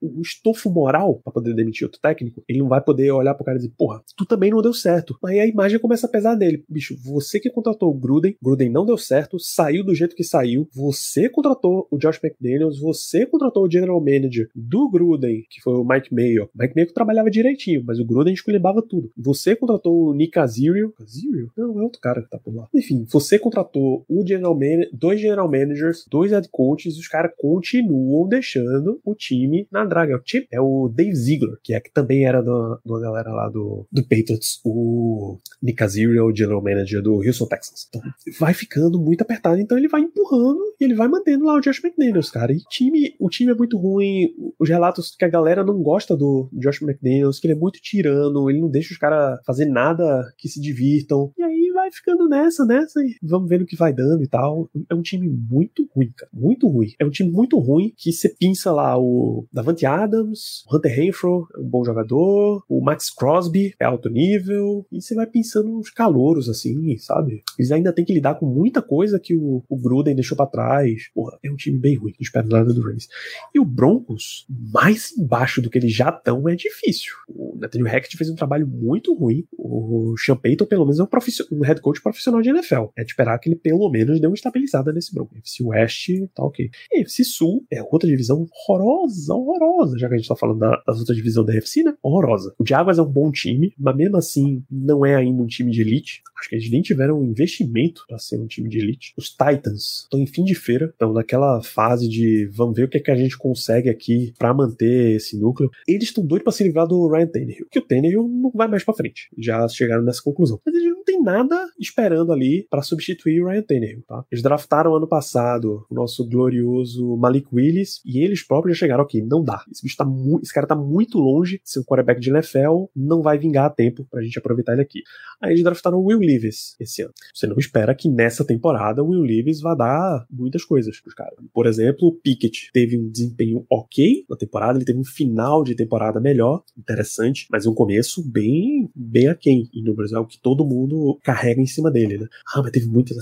o 0.00 0.20
estofo 0.20 0.70
moral 0.70 1.20
para 1.22 1.32
poder 1.32 1.54
demitir 1.54 1.86
outro 1.86 2.00
técnico, 2.00 2.42
ele 2.48 2.58
não 2.58 2.68
vai 2.68 2.80
poder 2.80 3.10
olhar 3.10 3.34
pro 3.34 3.44
cara 3.44 3.56
e 3.56 3.60
dizer, 3.60 3.74
porra, 3.76 4.02
tu 4.16 4.24
também 4.24 4.50
não 4.50 4.62
deu 4.62 4.72
certo. 4.72 5.16
Aí 5.24 5.40
a 5.40 5.46
imagem 5.46 5.78
começa 5.78 6.06
a 6.06 6.10
pesar 6.10 6.36
nele. 6.36 6.64
Bicho, 6.68 6.96
você 7.02 7.38
que 7.40 7.50
contratou 7.50 7.90
o 7.90 7.94
Gruden, 7.94 8.36
Gruden 8.42 8.70
não 8.70 8.86
deu 8.86 8.96
certo, 8.96 9.38
saiu 9.38 9.84
do 9.84 9.94
jeito 9.94 10.16
que 10.16 10.24
saiu, 10.24 10.68
você 10.72 11.28
contratou 11.28 11.86
o 11.90 11.98
Josh 11.98 12.20
McDaniels, 12.22 12.78
você 12.78 13.26
contratou 13.26 13.64
o 13.64 13.70
general 13.70 14.00
manager 14.00 14.48
do 14.54 14.88
Gruden, 14.90 15.44
que 15.50 15.60
foi 15.60 15.74
o 15.74 15.84
Mike 15.84 16.14
Mayo. 16.14 16.48
Mike 16.54 16.74
Mayo 16.74 16.92
trabalhava 16.92 17.30
direitinho, 17.30 17.82
mas 17.84 17.98
o 17.98 18.04
Gruden 18.04 18.34
esculhambava 18.34 18.82
tudo. 18.82 19.10
Você 19.16 19.54
contratou 19.54 20.08
o 20.08 20.14
Nick 20.14 20.38
Azirio. 20.38 20.92
Azirio? 21.00 21.50
Não, 21.56 21.78
é 21.80 21.82
outro 21.82 22.00
cara 22.00 22.22
que 22.22 22.30
tá 22.30 22.38
por 22.38 22.54
lá. 22.54 22.68
Enfim, 22.74 23.04
você 23.08 23.38
contratou 23.38 24.04
o 24.08 24.26
general 24.26 24.54
man 24.54 24.86
dois 24.92 25.20
general 25.20 25.50
managers, 25.50 26.04
dois 26.10 26.32
head 26.32 26.48
coaches, 26.50 26.96
os 26.98 27.08
caras 27.08 27.32
continuam 27.36 28.28
deixando 28.28 29.00
o 29.04 29.14
time 29.14 29.35
na 29.70 29.84
draga. 29.84 30.16
O 30.16 30.20
time 30.20 30.46
é 30.50 30.60
o 30.60 30.88
Dave 30.88 31.14
Ziegler, 31.14 31.58
que 31.62 31.74
é 31.74 31.80
que 31.80 31.92
também 31.92 32.24
era 32.24 32.42
da, 32.42 32.78
galera 33.00 33.30
lá 33.30 33.48
do, 33.48 33.86
do 33.90 34.02
Patriots, 34.02 34.60
o 34.64 35.38
Nick 35.62 35.82
Azirio, 35.82 36.26
o 36.26 36.34
general 36.34 36.62
manager 36.62 37.02
do 37.02 37.16
Houston 37.16 37.46
Texans. 37.46 37.86
Então, 37.88 38.00
vai 38.38 38.54
ficando 38.54 39.00
muito 39.00 39.22
apertado, 39.22 39.60
então 39.60 39.76
ele 39.76 39.88
vai 39.88 40.00
empurrando 40.00 40.60
e 40.80 40.84
ele 40.84 40.94
vai 40.94 41.08
mantendo 41.08 41.44
lá 41.44 41.54
o 41.54 41.60
Josh 41.60 41.82
McDaniels, 41.82 42.30
cara. 42.30 42.52
E 42.52 42.58
time, 42.70 43.14
o 43.18 43.28
time 43.28 43.52
é 43.52 43.54
muito 43.54 43.76
ruim, 43.76 44.28
os 44.58 44.68
relatos 44.68 45.14
que 45.16 45.24
a 45.24 45.28
galera 45.28 45.64
não 45.64 45.82
gosta 45.82 46.16
do 46.16 46.48
Josh 46.52 46.82
McDaniels, 46.82 47.38
que 47.38 47.46
ele 47.46 47.54
é 47.54 47.58
muito 47.58 47.80
tirano, 47.80 48.50
ele 48.50 48.60
não 48.60 48.70
deixa 48.70 48.92
os 48.92 48.98
caras 48.98 49.40
fazer 49.44 49.66
nada 49.66 50.32
que 50.36 50.48
se 50.48 50.60
divirtam. 50.60 51.32
E 51.36 51.42
aí 51.42 51.55
vai 51.86 51.92
ficando 51.92 52.28
nessa, 52.28 52.64
nessa, 52.64 53.00
e 53.00 53.16
vamos 53.22 53.48
vendo 53.48 53.62
o 53.62 53.66
que 53.66 53.76
vai 53.76 53.92
dando 53.92 54.22
e 54.22 54.26
tal. 54.26 54.68
É 54.90 54.94
um 54.94 55.02
time 55.02 55.28
muito 55.28 55.88
ruim, 55.94 56.12
cara. 56.16 56.30
Muito 56.32 56.68
ruim. 56.68 56.92
É 56.98 57.04
um 57.04 57.10
time 57.10 57.30
muito 57.30 57.58
ruim 57.58 57.92
que 57.96 58.12
você 58.12 58.28
pinça 58.28 58.72
lá 58.72 58.98
o 58.98 59.46
Davante 59.52 59.86
Adams, 59.86 60.64
o 60.68 60.76
Hunter 60.76 60.94
Renfro, 60.94 61.48
é 61.54 61.60
um 61.60 61.68
bom 61.68 61.84
jogador, 61.84 62.64
o 62.68 62.80
Max 62.80 63.10
Crosby 63.10 63.74
é 63.78 63.84
alto 63.84 64.08
nível, 64.08 64.86
e 64.90 65.00
você 65.00 65.14
vai 65.14 65.26
pensando 65.26 65.78
uns 65.78 65.90
calouros, 65.90 66.48
assim, 66.48 66.96
sabe? 66.98 67.42
Eles 67.58 67.70
ainda 67.70 67.92
têm 67.92 68.04
que 68.04 68.12
lidar 68.12 68.34
com 68.34 68.46
muita 68.46 68.82
coisa 68.82 69.20
que 69.20 69.36
o, 69.36 69.62
o 69.68 69.76
Gruden 69.76 70.14
deixou 70.14 70.36
para 70.36 70.46
trás. 70.46 71.10
Porra, 71.14 71.38
é 71.42 71.50
um 71.50 71.56
time 71.56 71.78
bem 71.78 71.96
ruim, 71.96 72.12
não 72.12 72.24
espero 72.24 72.48
nada 72.48 72.72
do 72.72 72.82
Rams. 72.82 73.08
E 73.54 73.60
o 73.60 73.64
Broncos, 73.64 74.46
mais 74.48 75.16
embaixo 75.16 75.62
do 75.62 75.70
que 75.70 75.78
eles 75.78 75.94
já 75.94 76.08
estão, 76.08 76.48
é 76.48 76.56
difícil. 76.56 77.12
O 77.28 77.56
Nathaniel 77.58 77.92
Hackett 77.92 78.16
fez 78.16 78.30
um 78.30 78.34
trabalho 78.34 78.66
muito 78.66 79.14
ruim. 79.14 79.46
O 79.56 80.14
Sean 80.18 80.36
Payton, 80.36 80.66
pelo 80.66 80.84
menos, 80.84 80.98
é 80.98 81.02
um, 81.02 81.08
um 81.52 81.62
head 81.62 81.75
coach 81.80 82.02
profissional 82.02 82.40
de 82.40 82.50
NFL. 82.50 82.86
É 82.96 83.04
de 83.04 83.10
esperar 83.10 83.38
que 83.38 83.48
ele, 83.48 83.56
pelo 83.56 83.88
menos, 83.90 84.20
dê 84.20 84.26
uma 84.26 84.34
estabilizada 84.34 84.92
nesse 84.92 85.14
Broncos. 85.14 85.38
FC 85.38 85.62
West, 85.62 86.08
tá 86.34 86.44
ok. 86.44 86.70
E 86.92 87.00
FC 87.00 87.24
Sul 87.24 87.64
é 87.70 87.82
outra 87.82 88.08
divisão 88.08 88.46
horrorosa, 88.68 89.34
horrorosa, 89.34 89.98
já 89.98 90.08
que 90.08 90.14
a 90.14 90.16
gente 90.16 90.28
tá 90.28 90.36
falando 90.36 90.58
da, 90.58 90.82
das 90.86 90.98
outras 90.98 91.16
divisões 91.16 91.46
da 91.46 91.54
FC, 91.56 91.82
né? 91.82 91.94
Horrorosa. 92.02 92.54
O 92.58 92.66
Jaguars 92.66 92.98
é 92.98 93.02
um 93.02 93.10
bom 93.10 93.30
time, 93.30 93.72
mas 93.78 93.96
mesmo 93.96 94.16
assim, 94.16 94.62
não 94.70 95.04
é 95.04 95.14
ainda 95.14 95.42
um 95.42 95.46
time 95.46 95.70
de 95.70 95.80
elite. 95.80 96.22
Acho 96.38 96.48
que 96.48 96.56
eles 96.56 96.70
nem 96.70 96.82
tiveram 96.82 97.24
investimento 97.24 98.04
para 98.08 98.18
ser 98.18 98.38
um 98.38 98.46
time 98.46 98.68
de 98.68 98.78
elite. 98.78 99.14
Os 99.16 99.30
Titans 99.30 100.02
estão 100.02 100.20
em 100.20 100.26
fim 100.26 100.44
de 100.44 100.54
feira, 100.54 100.86
estão 100.86 101.12
naquela 101.12 101.62
fase 101.62 102.08
de 102.08 102.46
vamos 102.52 102.76
ver 102.76 102.84
o 102.84 102.88
que, 102.88 102.98
é 102.98 103.00
que 103.00 103.10
a 103.10 103.16
gente 103.16 103.36
consegue 103.36 103.88
aqui 103.88 104.32
para 104.38 104.52
manter 104.52 105.16
esse 105.16 105.38
núcleo. 105.38 105.70
Eles 105.86 106.04
estão 106.04 106.24
doidos 106.24 106.44
para 106.44 106.52
se 106.52 106.64
livrar 106.64 106.86
do 106.86 107.08
Ryan 107.08 107.26
Tannehill, 107.26 107.66
que 107.70 107.78
o 107.78 107.82
Tannehill 107.82 108.28
não 108.28 108.50
vai 108.54 108.68
mais 108.68 108.84
para 108.84 108.94
frente. 108.94 109.28
Já 109.38 109.66
chegaram 109.68 110.02
nessa 110.02 110.22
conclusão. 110.22 110.60
Mas 110.64 110.74
eles 110.74 110.90
não 110.90 111.04
tem 111.04 111.22
nada 111.22 111.65
esperando 111.78 112.32
ali 112.32 112.66
para 112.70 112.82
substituir 112.82 113.42
o 113.42 113.48
Ryan 113.48 113.62
Tannehill, 113.62 114.02
tá? 114.06 114.24
Eles 114.30 114.42
draftaram 114.42 114.94
ano 114.94 115.06
passado 115.06 115.86
o 115.90 115.94
nosso 115.94 116.28
glorioso 116.28 117.16
Malik 117.16 117.46
Willis 117.52 118.00
e 118.04 118.20
eles 118.20 118.42
próprios 118.42 118.76
já 118.76 118.86
chegaram 118.86 119.04
aqui, 119.04 119.22
não 119.22 119.42
dá. 119.42 119.62
Esse 119.70 119.82
bicho 119.82 119.96
tá 119.96 120.06
esse 120.42 120.52
cara 120.52 120.66
tá 120.66 120.76
muito 120.76 121.18
longe 121.18 121.60
de 121.62 121.70
ser 121.70 121.80
um 121.80 121.84
quarterback 121.84 122.20
de 122.20 122.30
NFL, 122.30 122.86
não 122.94 123.22
vai 123.22 123.38
vingar 123.38 123.66
a 123.66 123.70
tempo 123.70 124.06
pra 124.10 124.22
gente 124.22 124.38
aproveitar 124.38 124.72
ele 124.72 124.82
aqui. 124.82 125.02
Aí 125.40 125.52
eles 125.52 125.62
draftaram 125.62 125.98
o 125.98 126.06
Will 126.06 126.18
Levis 126.18 126.76
esse 126.80 127.02
ano. 127.02 127.12
Você 127.34 127.46
não 127.46 127.56
espera 127.58 127.94
que 127.94 128.08
nessa 128.08 128.44
temporada 128.44 129.02
o 129.02 129.08
Will 129.08 129.22
Levis 129.22 129.60
vá 129.60 129.74
dar 129.74 130.26
muitas 130.30 130.64
coisas 130.64 131.00
pros 131.00 131.14
caras. 131.14 131.34
Por 131.52 131.66
exemplo, 131.66 132.08
o 132.08 132.12
Pickett 132.12 132.70
teve 132.72 132.98
um 132.98 133.08
desempenho 133.08 133.64
ok 133.70 134.24
na 134.28 134.36
temporada, 134.36 134.78
ele 134.78 134.84
teve 134.84 134.98
um 134.98 135.04
final 135.04 135.62
de 135.62 135.74
temporada 135.74 136.20
melhor, 136.20 136.62
interessante, 136.76 137.46
mas 137.50 137.66
um 137.66 137.74
começo 137.74 138.22
bem, 138.28 138.90
bem 138.94 139.28
aquém. 139.28 139.68
E 139.72 139.82
no 139.82 139.94
Brasil 139.94 140.18
é 140.18 140.20
o 140.20 140.26
que 140.26 140.38
todo 140.38 140.64
mundo 140.64 141.18
carrega 141.22 141.55
em 141.60 141.66
cima 141.66 141.90
dele, 141.90 142.18
né? 142.18 142.26
Ah, 142.54 142.62
mas 142.62 142.70
teve 142.72 142.86
muitas. 142.86 143.16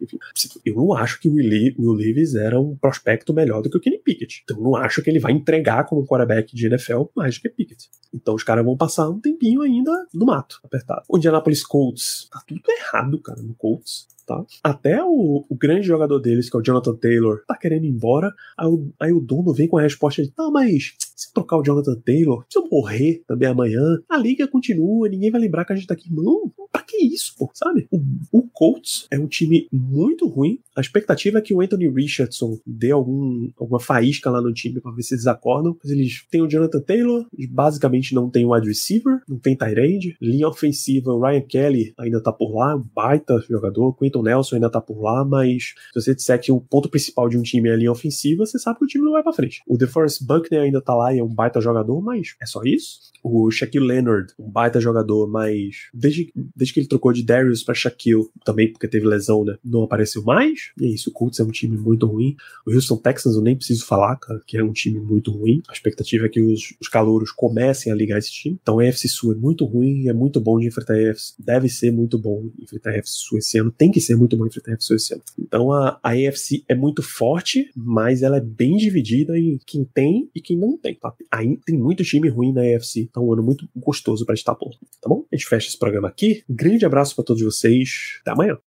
Enfim, 0.00 0.18
eu 0.64 0.74
não 0.74 0.92
acho 0.92 1.20
que 1.20 1.28
o 1.28 1.34
Will, 1.34 1.92
Levis 1.92 2.34
era 2.34 2.60
um 2.60 2.76
prospecto 2.76 3.32
melhor 3.32 3.62
do 3.62 3.70
que 3.70 3.76
o 3.76 3.80
Kenny 3.80 3.98
Pickett. 3.98 4.42
Então 4.44 4.60
não 4.60 4.76
acho 4.76 5.02
que 5.02 5.10
ele 5.10 5.18
vai 5.18 5.32
entregar 5.32 5.84
como 5.84 6.06
quarterback 6.06 6.54
de 6.54 6.66
NFL 6.66 7.04
mais 7.14 7.36
do 7.36 7.42
que 7.42 7.48
Pickett. 7.48 7.88
Então 8.12 8.34
os 8.34 8.42
caras 8.42 8.64
vão 8.64 8.76
passar 8.76 9.08
um 9.08 9.20
tempinho 9.20 9.62
ainda 9.62 10.06
no 10.12 10.26
mato, 10.26 10.60
apertado. 10.62 11.02
O 11.08 11.16
Indianapolis 11.16 11.64
Colts, 11.64 12.28
tá 12.30 12.42
tudo 12.46 12.62
errado, 12.68 13.18
cara, 13.20 13.42
no 13.42 13.54
Colts. 13.54 14.06
Tá? 14.26 14.44
Até 14.62 15.02
o, 15.02 15.44
o, 15.48 15.56
grande 15.56 15.86
jogador 15.86 16.18
deles, 16.20 16.48
que 16.48 16.56
é 16.56 16.60
o 16.60 16.62
Jonathan 16.62 16.94
Taylor, 16.96 17.42
tá 17.46 17.56
querendo 17.56 17.84
ir 17.84 17.88
embora. 17.88 18.32
Aí 18.56 18.66
o, 18.66 18.92
aí 19.00 19.12
o 19.12 19.20
dono 19.20 19.52
vem 19.52 19.66
com 19.66 19.78
a 19.78 19.82
resposta 19.82 20.22
de: 20.22 20.30
tá, 20.30 20.48
mas 20.50 20.94
se 20.98 21.32
trocar 21.32 21.58
o 21.58 21.62
Jonathan 21.62 22.00
Taylor, 22.04 22.44
se 22.48 22.58
eu 22.58 22.68
morrer 22.70 23.22
também 23.26 23.48
amanhã, 23.48 23.82
a 24.08 24.16
liga 24.16 24.46
continua, 24.46 25.08
ninguém 25.08 25.30
vai 25.30 25.40
lembrar 25.40 25.64
que 25.64 25.72
a 25.72 25.76
gente 25.76 25.86
tá 25.86 25.94
aqui. 25.94 26.12
Não, 26.12 26.52
pra 26.70 26.82
que 26.82 26.96
isso, 26.98 27.34
pô, 27.36 27.50
sabe? 27.54 27.88
O, 27.90 28.00
o 28.30 28.42
Colts 28.52 29.06
é 29.10 29.18
um 29.18 29.26
time 29.26 29.68
muito 29.72 30.28
ruim. 30.28 30.60
A 30.76 30.80
expectativa 30.80 31.38
é 31.38 31.42
que 31.42 31.54
o 31.54 31.60
Anthony 31.60 31.88
Richardson 31.88 32.58
dê 32.66 32.90
algum, 32.90 33.50
alguma 33.58 33.80
faísca 33.80 34.30
lá 34.30 34.40
no 34.40 34.52
time 34.52 34.80
pra 34.80 34.92
ver 34.92 35.02
se 35.02 35.14
eles 35.14 35.26
acordam. 35.26 35.76
Mas 35.82 35.92
eles 35.92 36.26
têm 36.30 36.42
o 36.42 36.48
Jonathan 36.48 36.80
Taylor, 36.80 37.26
basicamente 37.50 38.14
não 38.14 38.30
tem 38.30 38.44
o 38.44 38.54
wide 38.54 38.66
receiver, 38.66 39.20
não 39.28 39.38
tem 39.38 39.56
tight 39.56 39.78
end. 39.78 40.16
Linha 40.20 40.48
ofensiva, 40.48 41.12
o 41.12 41.20
Ryan 41.20 41.42
Kelly 41.42 41.94
ainda 41.98 42.20
tá 42.20 42.32
por 42.32 42.54
lá, 42.54 42.76
um 42.76 42.84
baita 42.94 43.38
jogador. 43.48 43.92
Quentin 43.94 44.22
Nelson 44.22 44.56
ainda 44.56 44.70
tá 44.70 44.80
por 44.80 45.00
lá, 45.00 45.24
mas 45.24 45.74
se 45.92 46.00
você 46.00 46.14
disser 46.14 46.40
que 46.40 46.52
o 46.52 46.60
ponto 46.60 46.88
principal 46.88 47.28
de 47.28 47.36
um 47.36 47.42
time 47.42 47.68
é 47.68 47.72
a 47.72 47.76
linha 47.76 47.92
ofensiva, 47.92 48.46
você 48.46 48.58
sabe 48.58 48.78
que 48.78 48.84
o 48.84 48.88
time 48.88 49.04
não 49.04 49.12
vai 49.12 49.22
pra 49.22 49.32
frente. 49.32 49.62
O 49.66 49.76
DeForest 49.76 50.24
Buckner 50.24 50.62
ainda 50.62 50.80
tá 50.80 50.94
lá 50.94 51.14
e 51.14 51.18
é 51.18 51.24
um 51.24 51.28
baita 51.28 51.60
jogador, 51.60 52.00
mas 52.00 52.34
é 52.40 52.46
só 52.46 52.62
isso? 52.62 53.12
O 53.22 53.50
Shaquille 53.50 53.86
Leonard, 53.86 54.32
um 54.38 54.50
baita 54.50 54.80
jogador, 54.80 55.28
mas 55.28 55.88
desde, 55.94 56.32
desde 56.56 56.74
que 56.74 56.80
ele 56.80 56.88
trocou 56.88 57.12
de 57.12 57.22
Darius 57.22 57.62
pra 57.62 57.74
Shaquille, 57.74 58.28
também 58.44 58.72
porque 58.72 58.88
teve 58.88 59.06
lesão, 59.06 59.44
né, 59.44 59.56
não 59.64 59.84
apareceu 59.84 60.22
mais. 60.22 60.61
E 60.80 60.86
é 60.86 60.88
isso, 60.88 61.10
o 61.10 61.12
Colts 61.12 61.40
é 61.40 61.44
um 61.44 61.50
time 61.50 61.76
muito 61.76 62.06
ruim. 62.06 62.36
O 62.66 62.72
Houston 62.72 62.96
Texans 62.96 63.34
eu 63.34 63.42
nem 63.42 63.56
preciso 63.56 63.84
falar, 63.84 64.16
cara, 64.16 64.40
que 64.46 64.56
é 64.56 64.64
um 64.64 64.72
time 64.72 65.00
muito 65.00 65.30
ruim. 65.30 65.62
A 65.68 65.72
expectativa 65.72 66.26
é 66.26 66.28
que 66.28 66.40
os, 66.40 66.74
os 66.80 66.88
calouros 66.88 67.30
comecem 67.30 67.92
a 67.92 67.94
ligar 67.94 68.18
esse 68.18 68.30
time. 68.30 68.58
Então 68.62 68.78
a 68.78 68.88
AFC 68.88 69.08
Sul 69.08 69.32
é 69.32 69.36
muito 69.36 69.64
ruim, 69.64 70.08
é 70.08 70.12
muito 70.12 70.40
bom 70.40 70.58
de 70.58 70.66
enfrentar 70.66 70.94
a 70.94 71.10
AFC. 71.10 71.34
Deve 71.38 71.68
ser 71.68 71.90
muito 71.90 72.18
bom 72.18 72.50
enfrentar 72.60 72.90
a 72.90 72.98
AFC 72.98 73.12
Sul 73.12 73.38
esse 73.38 73.58
ano. 73.58 73.70
Tem 73.70 73.90
que 73.90 74.00
ser 74.00 74.16
muito 74.16 74.36
bom 74.36 74.46
enfrentar 74.46 74.72
a 74.72 74.74
AFC 74.74 74.86
Sul 74.86 74.96
esse 74.96 75.14
ano. 75.14 75.22
Então 75.38 75.72
a, 75.72 75.98
a 76.02 76.10
AFC 76.10 76.64
é 76.68 76.74
muito 76.74 77.02
forte, 77.02 77.70
mas 77.76 78.22
ela 78.22 78.36
é 78.36 78.40
bem 78.40 78.76
dividida 78.76 79.38
em 79.38 79.58
quem 79.66 79.84
tem 79.84 80.30
e 80.34 80.40
quem 80.40 80.56
não 80.56 80.76
tem. 80.76 80.94
Tá? 80.94 81.12
Aí 81.30 81.58
tem 81.64 81.78
muito 81.78 82.04
time 82.04 82.28
ruim 82.28 82.52
na. 82.52 82.62
Então 82.96 83.24
é 83.24 83.26
um 83.26 83.32
ano 83.32 83.42
muito 83.42 83.68
gostoso 83.76 84.24
para 84.24 84.34
estar 84.34 84.54
por. 84.54 84.70
Tá 85.00 85.08
bom? 85.08 85.24
A 85.32 85.36
gente 85.36 85.46
fecha 85.46 85.68
esse 85.68 85.78
programa 85.78 86.08
aqui. 86.08 86.42
Grande 86.48 86.84
abraço 86.84 87.14
para 87.14 87.24
todos 87.24 87.42
vocês. 87.42 88.18
Até 88.22 88.30
amanhã. 88.32 88.58